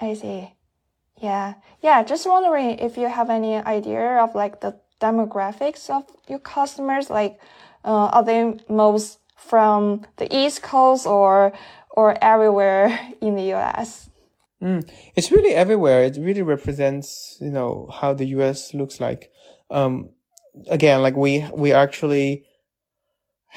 [0.00, 0.54] I see.
[1.22, 1.54] Yeah.
[1.80, 2.02] Yeah.
[2.02, 7.10] Just wondering if you have any idea of like the demographics of your customers.
[7.10, 7.38] Like,
[7.84, 11.52] uh, are they most from the East Coast or,
[11.90, 14.10] or everywhere in the US?
[14.60, 16.02] Mm, it's really everywhere.
[16.02, 19.30] It really represents, you know, how the US looks like.
[19.70, 20.10] Um,
[20.68, 22.47] again, like we, we actually have,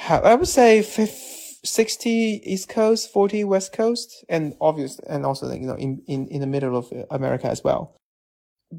[0.09, 5.75] I would say 60 East Coast, 40 West Coast, and obvious, and also, you know,
[5.75, 7.95] in, in, in the middle of America as well.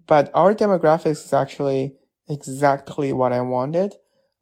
[0.07, 1.95] But our demographics is actually
[2.29, 3.95] exactly what I wanted.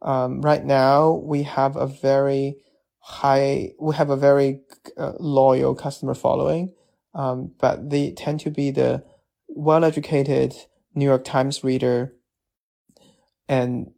[0.03, 2.57] Um, right now we have a very
[3.01, 4.61] high, we have a very
[4.97, 6.73] uh, loyal customer following.
[7.15, 9.05] Um, but they tend to be the
[9.49, 10.55] well-educated
[10.95, 12.15] New York Times reader
[13.49, 13.91] and,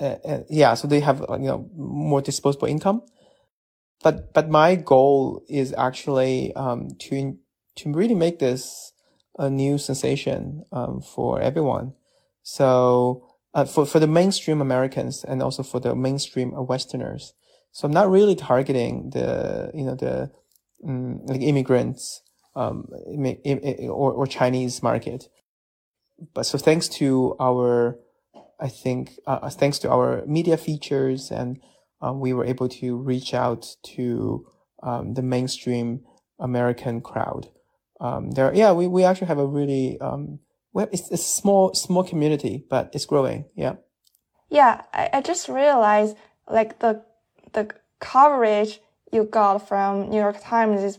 [0.00, 3.02] uh, uh, yeah, so they have, you know, more disposable income.
[4.02, 7.36] But, but my goal is actually, um, to,
[7.76, 8.92] to really make this
[9.38, 11.92] a new sensation, um, for everyone.
[12.42, 17.34] So, uh, for, for the mainstream Americans and also for the mainstream Westerners.
[17.72, 20.30] So I'm not really targeting the, you know, the,
[20.86, 22.22] um, like immigrants,
[22.56, 22.88] um,
[23.88, 25.28] or, or Chinese market.
[26.34, 27.98] But so thanks to our,
[28.60, 31.58] I think, uh, thanks to our media features and,
[32.02, 34.46] um, we were able to reach out to,
[34.82, 36.00] um, the mainstream
[36.38, 37.48] American crowd.
[38.00, 40.38] Um, there, yeah, we, we actually have a really, um,
[40.72, 43.44] well, it's a small, small community, but it's growing.
[43.54, 43.74] Yeah.
[44.48, 44.82] Yeah.
[44.92, 46.16] I, I just realized
[46.48, 47.02] like the,
[47.52, 47.68] the
[47.98, 48.80] coverage
[49.12, 50.98] you got from New York Times is,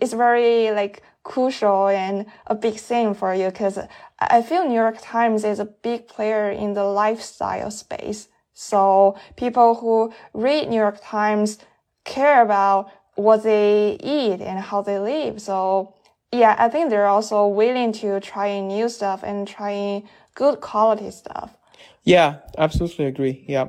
[0.00, 3.78] is very like crucial and a big thing for you because
[4.20, 8.28] I feel New York Times is a big player in the lifestyle space.
[8.54, 11.58] So people who read New York Times
[12.04, 15.42] care about what they eat and how they live.
[15.42, 15.94] So
[16.32, 21.56] yeah, I think they're also willing to try new stuff and trying good quality stuff.
[22.04, 23.44] Yeah, absolutely agree.
[23.48, 23.66] Yeah.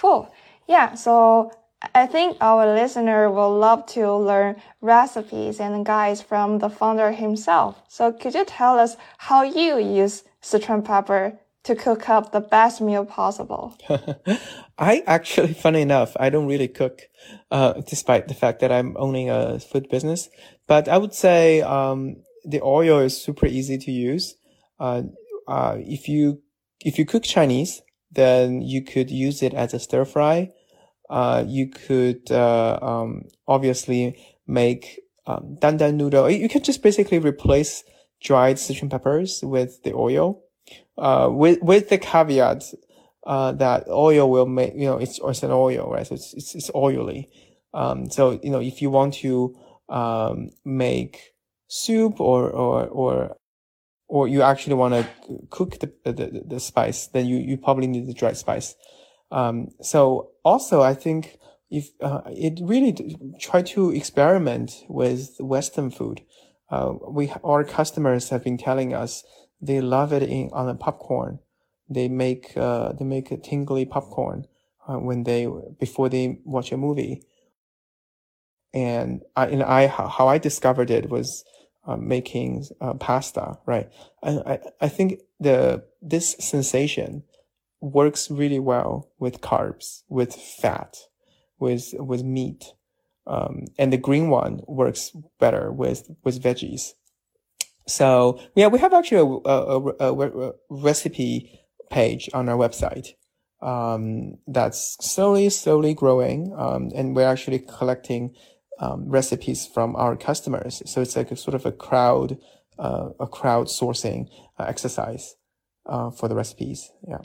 [0.00, 0.30] Cool.
[0.68, 1.52] Yeah, so
[1.94, 7.82] I think our listener will love to learn recipes and guides from the founder himself.
[7.88, 12.80] So could you tell us how you use Sichuan pepper to cook up the best
[12.80, 13.76] meal possible?
[14.78, 17.02] I actually, funny enough, I don't really cook,
[17.50, 20.28] uh, despite the fact that I'm owning a food business.
[20.66, 24.36] But I would say, um, the oil is super easy to use.
[24.78, 25.02] Uh,
[25.48, 26.42] uh, if you,
[26.80, 30.50] if you cook Chinese, then you could use it as a stir fry.
[31.08, 36.30] Uh, you could, uh, um, obviously make, um, dandan noodle.
[36.30, 37.84] You can just basically replace
[38.22, 40.42] dried Sichuan peppers with the oil,
[40.98, 42.64] uh, with, with the caveat,
[43.26, 46.06] uh, that oil will make, you know, it's, it's an oil, right?
[46.06, 47.28] So it's, it's, it's oily.
[47.74, 49.56] Um, so, you know, if you want to,
[49.88, 51.34] um, make
[51.68, 53.36] soup or, or, or,
[54.08, 55.08] or you actually want to
[55.50, 58.74] cook the, the, the, spice, then you, you probably need the dried spice.
[59.30, 61.38] Um, so also I think
[61.70, 66.22] if, uh, it really try to experiment with Western food.
[66.70, 69.24] Uh, we, our customers have been telling us
[69.60, 71.40] they love it in, on a popcorn.
[71.88, 74.46] They make, uh, they make a tingly popcorn,
[74.88, 77.22] uh, when they, before they watch a movie.
[78.72, 81.44] And I, and I, how I discovered it was,
[81.86, 83.88] uh, making uh, pasta, right?
[84.22, 87.22] I, I, I think the, this sensation
[87.80, 90.96] works really well with carbs, with fat,
[91.58, 92.72] with, with meat.
[93.26, 96.92] Um, and the green one works better with, with veggies.
[97.86, 103.14] So yeah, we have actually a, a, a, a recipe page on our website.
[103.62, 106.54] Um, that's slowly, slowly growing.
[106.56, 108.34] Um, and we're actually collecting,
[108.78, 110.82] um, recipes from our customers.
[110.86, 112.38] So it's like a sort of a crowd,
[112.78, 115.36] uh, a crowdsourcing uh, exercise,
[115.86, 116.90] uh, for the recipes.
[117.08, 117.18] Yeah.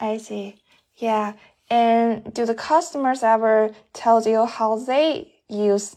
[0.00, 0.56] I see.
[0.96, 1.34] Yeah.
[1.70, 5.96] And do the customers ever tell you how they use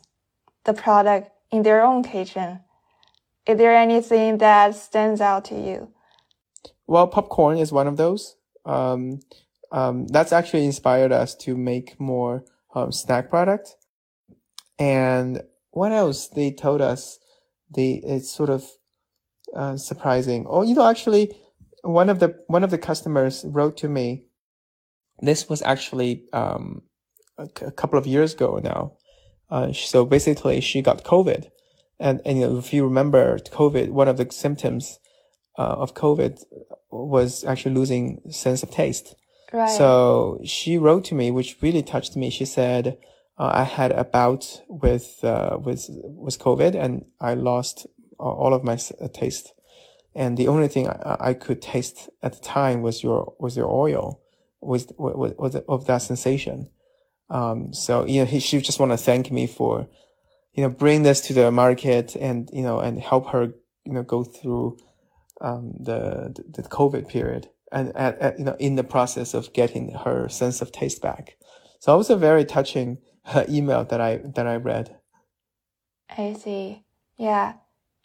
[0.66, 2.60] the product in their own kitchen?
[3.48, 5.92] Is there anything that stands out to you?
[6.88, 8.36] Well, popcorn is one of those.
[8.66, 9.22] Um,
[9.72, 12.44] um, that's actually inspired us to make more
[12.76, 13.76] um, snack products.
[14.80, 16.28] And what else?
[16.28, 17.20] They told us
[17.74, 18.66] they it's sort of
[19.56, 20.46] uh, surprising.
[20.48, 21.36] Oh, you know, actually,
[21.84, 24.26] one of the one of the customers wrote to me.
[25.20, 26.82] This was actually um,
[27.38, 28.94] a, a couple of years ago now.
[29.50, 31.50] Uh, so basically, she got COVID,
[32.00, 35.00] and and you know, if you remember COVID, one of the symptoms
[35.58, 36.44] uh, of COVID
[36.90, 39.16] was actually losing sense of taste.
[39.54, 39.70] Right.
[39.70, 42.30] So she wrote to me, which really touched me.
[42.30, 42.98] She said,
[43.42, 45.90] uh, "I had a bout with uh, with
[46.26, 47.88] with COVID, and I lost
[48.18, 48.78] all of my
[49.14, 49.54] taste."
[50.14, 53.70] and the only thing I, I, could taste at the time was your was your
[53.70, 54.22] oil,
[54.60, 56.70] was was, was of that sensation.
[57.30, 59.88] Um, so you know, he, she just want to thank me for,
[60.54, 63.54] you know, bring this to the market and you know and help her
[63.86, 64.78] you know go through
[65.40, 69.94] um, the the COVID period and at, at, you know in the process of getting
[69.94, 71.38] her sense of taste back.
[71.80, 74.98] So it was a very touching uh, email that I that I read.
[76.10, 76.84] I see.
[77.18, 77.54] Yeah.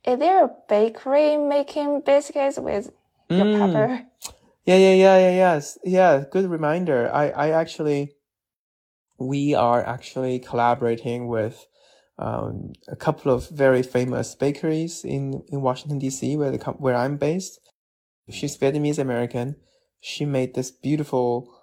[0.06, 2.90] Is there a bakery making biscuits with
[3.30, 3.58] your Mm.
[3.72, 4.06] pepper?
[4.64, 5.78] Yeah, yeah, yeah, yeah, yes.
[5.84, 7.10] Yeah, good reminder.
[7.12, 8.16] I, I actually,
[9.18, 11.66] we are actually collaborating with
[12.18, 17.16] um, a couple of very famous bakeries in, in Washington, D.C., where the, where I'm
[17.16, 17.60] based.
[18.30, 19.56] She's Vietnamese American.
[20.00, 21.55] She made this beautiful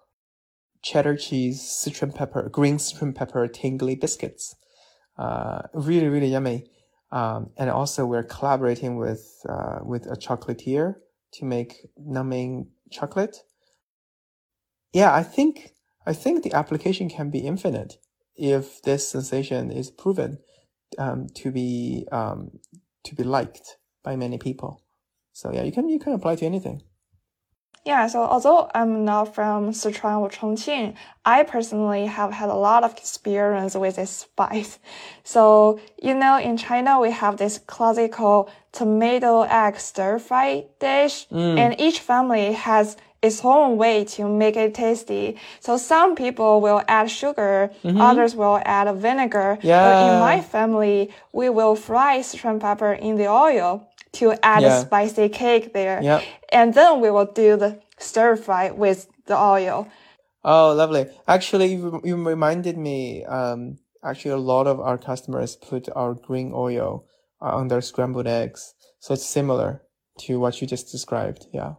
[0.84, 4.56] cheddar cheese, Sichuan pepper, green Sichuan pepper tingly biscuits.
[5.18, 6.68] Uh, really, really yummy.
[7.12, 10.96] Um, and also we're collaborating with, uh, with a chocolatier
[11.34, 13.38] to make numbing chocolate.
[14.94, 15.74] Yeah, I think
[16.06, 17.96] I think the application can be infinite
[18.36, 20.40] if this sensation is proven
[20.98, 22.60] um, to be um,
[23.06, 24.84] to be liked by many people.
[25.32, 26.84] So yeah, you can you can apply to anything.
[27.86, 32.86] Yeah, so although I'm not from Sichuan or Chongqing, I personally have had a lot
[32.86, 34.80] of experience with this spice.
[35.26, 41.58] So, you know, in China, we have this classical tomato egg stir fry dish, mm.
[41.58, 45.38] and each family has its own way to make it tasty.
[45.62, 48.02] So some people will add sugar, mm-hmm.
[48.02, 49.58] others will add vinegar.
[49.64, 54.78] But in my family, we will fry Sichuan pepper in the oil to add Yeah.
[54.78, 56.02] a spicy cake there.
[56.02, 56.24] Yep.
[56.52, 59.88] And then we will do the stir fry with the oil.
[60.44, 61.08] Oh, lovely.
[61.28, 63.24] Actually, you, you reminded me.
[63.26, 67.06] Um, actually, a lot of our customers put our green oil
[67.42, 69.82] uh, on their scrambled eggs, so it's similar
[70.20, 71.48] to what you just described.
[71.54, 71.74] Yeah.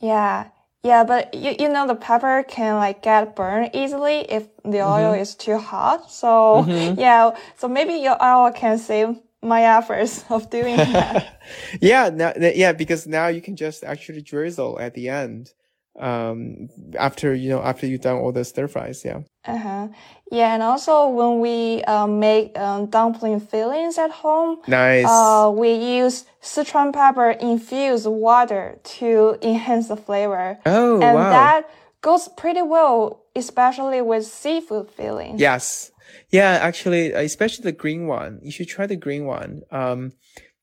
[0.00, 0.48] Yeah.
[0.82, 5.14] Yeah, but you, you know, the pepper can like get burned easily if the oil
[5.14, 6.12] is too hot.
[6.12, 9.16] So yeah, so maybe your oil can save
[9.46, 11.40] my efforts of doing that.
[11.80, 15.52] yeah, now, yeah, because now you can just actually drizzle at the end.
[15.98, 16.68] Um,
[16.98, 19.02] after, you know, after you've done all the stir fries.
[19.02, 19.20] Yeah.
[19.46, 19.88] uh-huh.
[20.30, 25.06] Yeah, and also when we um, make um, dumpling fillings at home, Nice.
[25.08, 30.58] uh, we use Sichuan pepper infused water to enhance the flavor.
[30.66, 31.30] oh, and wow.
[31.30, 31.70] that
[32.02, 35.40] goes pretty well, especially with seafood fillings.
[35.40, 35.92] Yes.
[36.29, 38.39] Yeah, actually, especially the green one.
[38.41, 39.61] You should try the green one.
[39.71, 40.13] Um,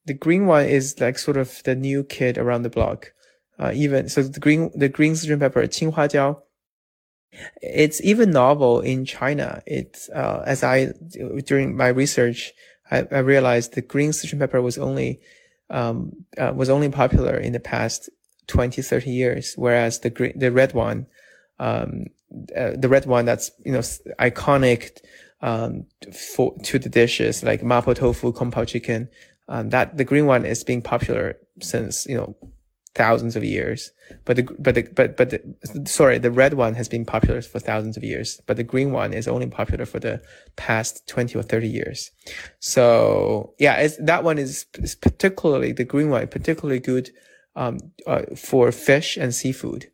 [0.06, 3.12] the green one is like sort of the new kid around the block.
[3.58, 6.42] Uh, even so, the green, the green Sichuan pepper, 青花椒.
[7.60, 9.62] It's even novel in China.
[9.66, 10.92] It's, uh, as I,
[11.44, 12.52] during my research,
[12.90, 15.20] I, I realized the green Sichuan pepper was only,
[15.70, 18.08] um, uh, was only popular in the past
[18.46, 21.06] 20, 30 years, whereas the green, the red one,
[21.58, 22.06] um,
[22.56, 24.98] uh, the red one that's, you know, s- iconic,
[25.43, 29.09] um, for, to the dishes like mapo tofu, kung pao chicken.
[29.49, 32.35] Um, that the green one is being popular since, you know,
[32.95, 33.91] thousands of years.
[34.23, 37.59] But the, but the, but, but the, sorry, the red one has been popular for
[37.59, 40.21] thousands of years, but the green one is only popular for the
[40.55, 42.11] past 20 or 30 years.
[42.59, 47.09] So yeah, that one is, is particularly, the green one, particularly good,
[47.55, 49.87] um, uh, for fish and seafood.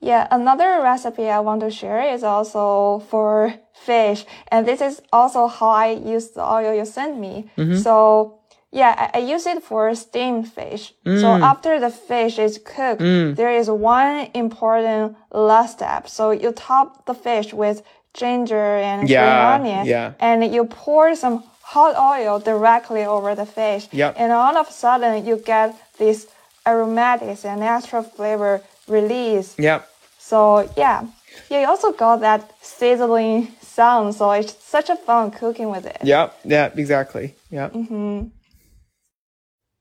[0.00, 5.46] Yeah, another recipe I want to share is also for fish, and this is also
[5.46, 7.50] how I use the oil you sent me.
[7.56, 7.76] Mm-hmm.
[7.76, 8.38] So
[8.70, 10.92] yeah, I, I use it for steamed fish.
[11.04, 11.40] So mm.
[11.40, 13.34] after the fish is cooked, mm.
[13.34, 16.08] there is one important last step.
[16.08, 20.12] So you top the fish with ginger and Yeah, green onion, yeah.
[20.20, 23.88] and you pour some hot oil directly over the fish.
[23.92, 24.14] Yep.
[24.18, 26.26] And all of a sudden, you get this
[26.66, 29.54] aromatics and extra flavor release.
[29.58, 29.82] Yeah.
[30.18, 31.06] So yeah,
[31.50, 34.14] yeah, you also got that sizzling sound.
[34.14, 35.98] So it's such a fun cooking with it.
[36.02, 36.30] Yeah.
[36.44, 36.70] Yeah.
[36.74, 37.34] Exactly.
[37.50, 37.70] Yeah.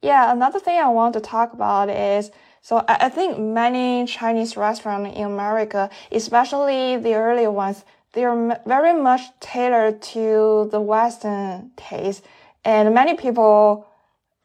[0.04, 2.32] Yeah, another thing I want to talk about is
[2.62, 7.84] so I, I think many Chinese restaurants in America, especially the early ones,
[8.14, 12.24] they are m- very much tailored to the Western taste,
[12.64, 13.88] and many people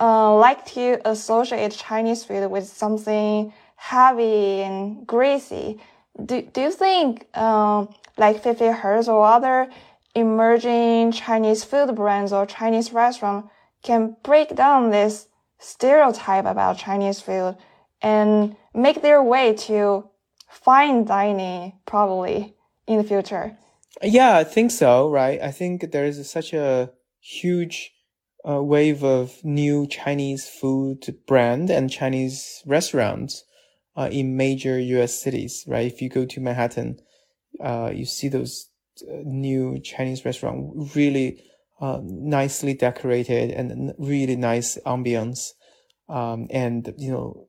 [0.01, 3.53] uh, like to associate Chinese food with something
[3.83, 5.81] heavy and greasy.
[6.25, 9.69] Do, do you think um, like 50 Hertz or other
[10.15, 13.47] emerging Chinese food brands or Chinese restaurant
[13.83, 15.27] can break down this
[15.59, 17.57] stereotype about Chinese food
[18.01, 20.09] and make their way to
[20.49, 22.55] fine dining probably
[22.87, 23.59] in the future?
[24.01, 25.41] Yeah, I think so, right?
[25.43, 27.93] I think there is such a huge
[28.49, 33.45] uh, wave of new Chinese food brand and Chinese restaurants
[33.97, 35.87] uh, in major US cities, right?
[35.87, 37.01] If you go to Manhattan,
[37.61, 38.69] uh, you see those
[39.25, 41.43] new Chinese restaurant, really
[41.81, 45.53] uh, nicely decorated and really nice ambience.
[46.09, 47.49] Um, and you know,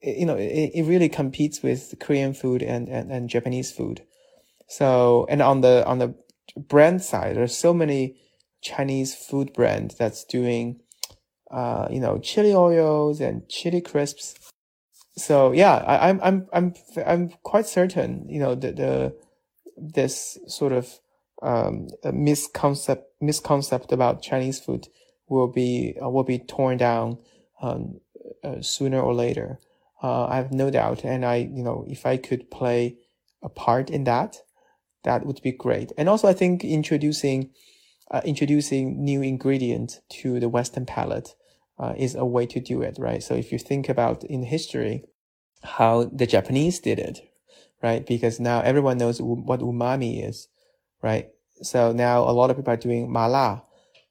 [0.00, 4.02] it, you know, it, it really competes with Korean food and, and, and Japanese food.
[4.68, 6.14] So, and on the on the
[6.56, 8.16] brand side, there's so many
[8.62, 10.80] Chinese food brand that's doing,
[11.50, 14.34] uh, you know, chili oils and chili crisps.
[15.16, 16.74] So yeah, I, I'm I'm I'm
[17.06, 19.16] I'm quite certain, you know, the the
[19.76, 20.98] this sort of
[21.42, 24.88] um, misconcept misconcept about Chinese food
[25.28, 27.18] will be uh, will be torn down
[27.62, 28.00] um,
[28.42, 29.60] uh, sooner or later.
[30.02, 32.96] Uh, I have no doubt, and I you know if I could play
[33.42, 34.38] a part in that,
[35.04, 35.92] that would be great.
[35.96, 37.50] And also, I think introducing
[38.10, 41.34] uh, introducing new ingredient to the Western palate
[41.78, 43.22] uh, is a way to do it, right?
[43.22, 45.04] So if you think about in history
[45.64, 47.20] how the Japanese did it,
[47.82, 48.06] right?
[48.06, 50.48] Because now everyone knows what umami is,
[51.02, 51.28] right?
[51.62, 53.64] So now a lot of people are doing mala,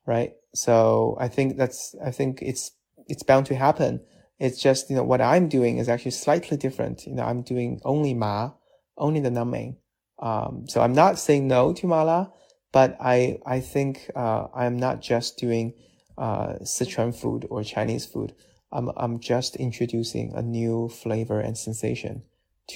[0.05, 0.33] right?
[0.55, 2.71] So I think that's, I think it's,
[3.07, 4.01] it's bound to happen.
[4.39, 7.05] It's just, you know, what I'm doing is actually slightly different.
[7.05, 8.51] You know, I'm doing only ma,
[8.97, 9.77] only the naming.
[10.19, 12.31] Um, so I'm not saying no to mala,
[12.71, 15.73] but I, I think, uh, I'm not just doing,
[16.17, 18.33] uh, Sichuan food or Chinese food.
[18.71, 22.23] I'm, I'm just introducing a new flavor and sensation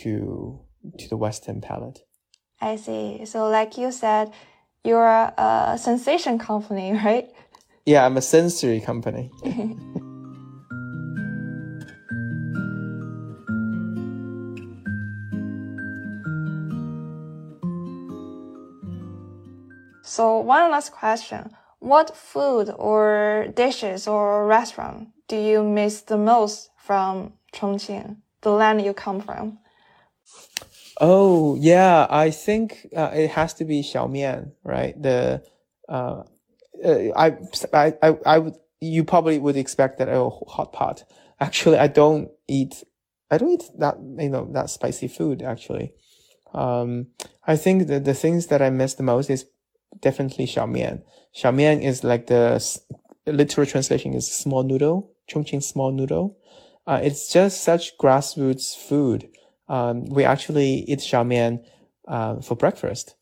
[0.02, 0.60] to,
[0.98, 2.00] to the Western palate.
[2.62, 3.26] I see.
[3.26, 4.32] So like you said,
[4.84, 7.30] you're a sensation company, right?
[7.86, 9.32] Yeah, I'm a sensory company.
[20.04, 21.56] so one last question.
[21.80, 28.84] What food or dishes or restaurant do you miss the most from Chongqing, the land
[28.84, 29.60] you come from?
[31.00, 35.00] Oh yeah, I think uh, it has to be xiaomian, right?
[35.02, 35.44] The
[35.88, 36.24] uh,
[36.84, 37.38] uh, I,
[37.74, 41.04] I I I would you probably would expect that oh hot pot.
[41.40, 42.84] Actually, I don't eat
[43.30, 45.94] I don't eat that you know that spicy food actually.
[46.54, 47.08] Um,
[47.46, 49.46] I think that the things that I miss the most is
[50.00, 51.04] definitely xiaomian.
[51.36, 52.62] Xiaomian is like the
[53.26, 56.38] literal translation is small noodle, Chongqing small noodle.
[56.86, 59.30] Uh, it's just such grassroots food
[59.70, 61.64] um, we actually eat xiaomian
[62.08, 63.16] uh, for breakfast.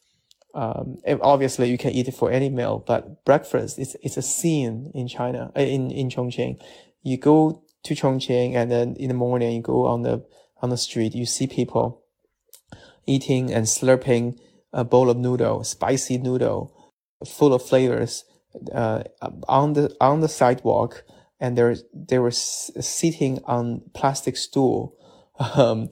[0.53, 4.91] Um, obviously you can eat it for any meal, but breakfast is it's a scene
[4.93, 6.61] in China, uh, in in Chongqing.
[7.03, 10.25] You go to Chongqing, and then in the morning you go on the
[10.61, 12.03] on the street, you see people
[13.05, 14.39] eating and slurping
[14.75, 16.71] a bowl of noodle, spicy noodle,
[17.25, 18.25] full of flavors,
[18.73, 19.03] uh,
[19.47, 21.03] on the on the sidewalk,
[21.39, 24.95] and there they were sitting on plastic stool.
[25.37, 25.89] Um,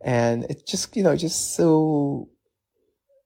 [0.00, 2.30] and it's just you know just so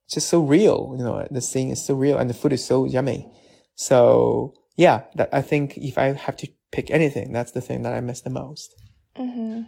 [0.09, 2.85] just so real you know the scene is so real and the food is so
[2.85, 3.31] yummy
[3.75, 7.93] so yeah that i think if i have to pick anything that's the thing that
[7.93, 8.75] i miss the most
[9.17, 9.61] mm-hmm.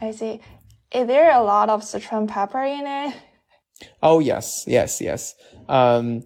[0.00, 0.40] i see
[0.92, 3.14] is there a lot of sichuan pepper in it
[4.02, 5.34] oh yes yes yes
[5.68, 6.22] um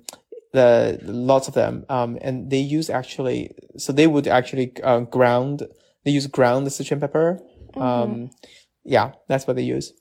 [0.53, 5.67] the lots of them um and they use actually so they would actually uh, ground
[6.05, 7.41] they use ground sichuan pepper
[7.75, 7.83] mm-hmm.
[7.83, 8.31] um
[8.89, 9.93] yeah, that's what they use.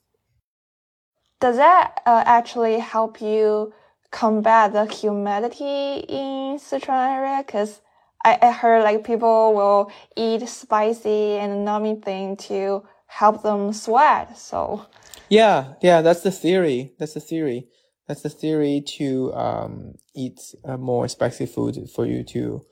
[1.40, 3.72] Does that uh, actually help you
[4.10, 7.44] combat the humidity in Sichuan area?
[7.46, 7.82] Because
[8.24, 14.38] I, I heard like people will eat spicy and numbing thing to help them sweat.
[14.38, 14.86] So
[15.28, 16.92] yeah, yeah, that's the theory.
[16.98, 17.68] That's the theory.
[18.06, 22.62] That's the theory to um, eat uh, more spicy food for you to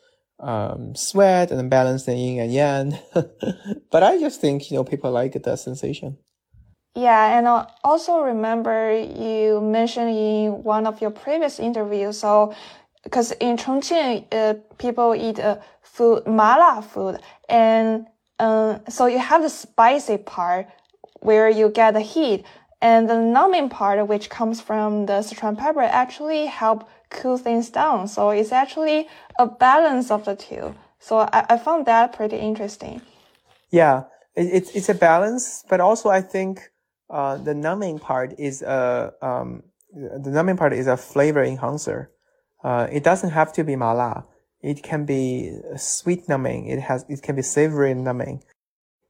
[0.41, 2.99] um, sweat and balance the yin and yang.
[3.91, 6.19] but I just think, you know, people like the sensation.
[6.95, 12.19] Yeah, and I also remember you mentioned in one of your previous interviews.
[12.19, 12.55] So,
[13.05, 18.07] because in Chongqing, uh, people eat uh, food, mala food, and
[18.39, 20.69] uh, so you have the spicy part
[21.21, 22.45] where you get the heat,
[22.81, 28.09] and the numbing part, which comes from the Sichuan pepper, actually help cool things down.
[28.09, 29.09] So it's actually
[29.39, 30.75] a balance of the two.
[30.99, 33.01] So I, I found that pretty interesting.
[33.71, 34.05] Yeah,
[34.35, 36.71] it, it's it's a balance, but also I think
[37.11, 39.63] uh, the numbing part is a um,
[39.93, 42.11] the numbing part is a flavor enhancer.
[42.63, 44.25] Uh, it doesn't have to be mala.
[44.61, 46.69] It can be sweet numbing.
[46.69, 48.43] It has it can be savory numbing.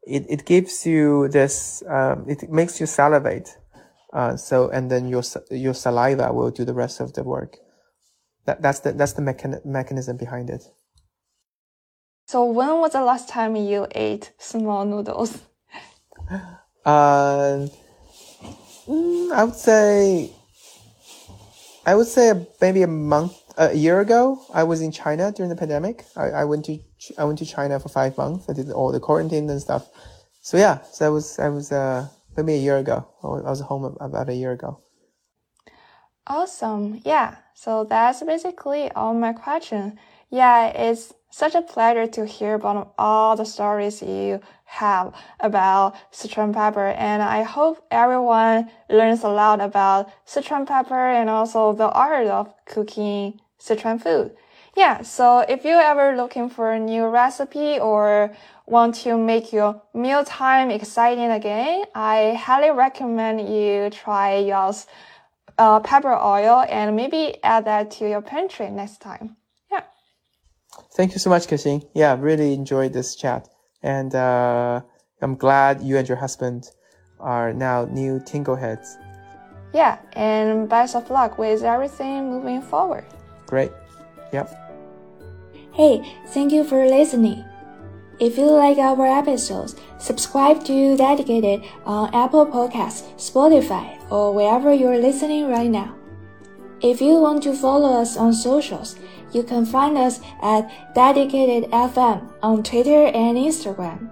[0.07, 1.83] It it gives you this.
[1.89, 3.57] Um, it makes you salivate.
[4.13, 7.59] Uh, so and then your your saliva will do the rest of the work.
[8.47, 10.63] That, that's the, that's the mechan mechanism behind it.
[12.27, 15.43] So when was the last time you ate small noodles?
[16.85, 17.67] Uh,
[18.89, 20.31] I would say
[21.85, 24.41] I would say maybe a month, a year ago.
[24.53, 26.05] I was in China during the pandemic.
[26.17, 26.79] I, I went to
[27.19, 28.49] I went to China for five months.
[28.49, 29.89] I did all the quarantine and stuff.
[30.43, 33.07] So yeah, so I was I was uh maybe a year ago.
[33.23, 34.81] I was home about a year ago.
[36.27, 37.01] Awesome.
[37.05, 37.37] Yeah.
[37.55, 39.99] So that's basically all my question.
[40.29, 46.53] Yeah, it's such a pleasure to hear about all the stories you have about Sichuan
[46.53, 46.89] pepper.
[46.89, 52.53] And I hope everyone learns a lot about Sichuan pepper and also the art of
[52.65, 54.37] cooking Sichuan food.
[54.77, 55.03] Yeah.
[55.03, 58.31] So if you're ever looking for a new recipe or
[58.67, 64.87] want to make your mealtime exciting again, I highly recommend you try Yao's
[65.59, 69.37] uh, pepper oil and maybe add that to your pantry next time.
[69.73, 69.85] Yeah.
[70.95, 71.89] Thank you so much, Kexing.
[71.95, 73.49] Yeah, really enjoyed this chat.
[73.83, 74.83] And uh,
[75.23, 76.71] I'm glad you and your husband
[77.19, 78.99] are now new Tingle heads.
[79.73, 83.07] Yeah, and best of luck with everything moving forward.
[83.47, 83.73] Great.
[84.33, 84.63] Yep.
[85.73, 87.45] Hey, thank you for listening.
[88.19, 94.97] If you like our episodes, subscribe to Dedicated on Apple Podcasts, Spotify, or wherever you're
[94.99, 95.95] listening right now.
[96.81, 98.97] If you want to follow us on socials,
[99.33, 104.09] you can find us at Dedicated FM on Twitter and Instagram.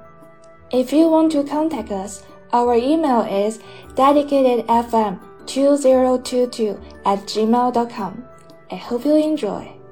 [0.70, 3.59] If you want to contact us, our email is
[3.95, 8.24] dedicatedfm2022 at gmail.com.
[8.70, 9.84] I hope you enjoy.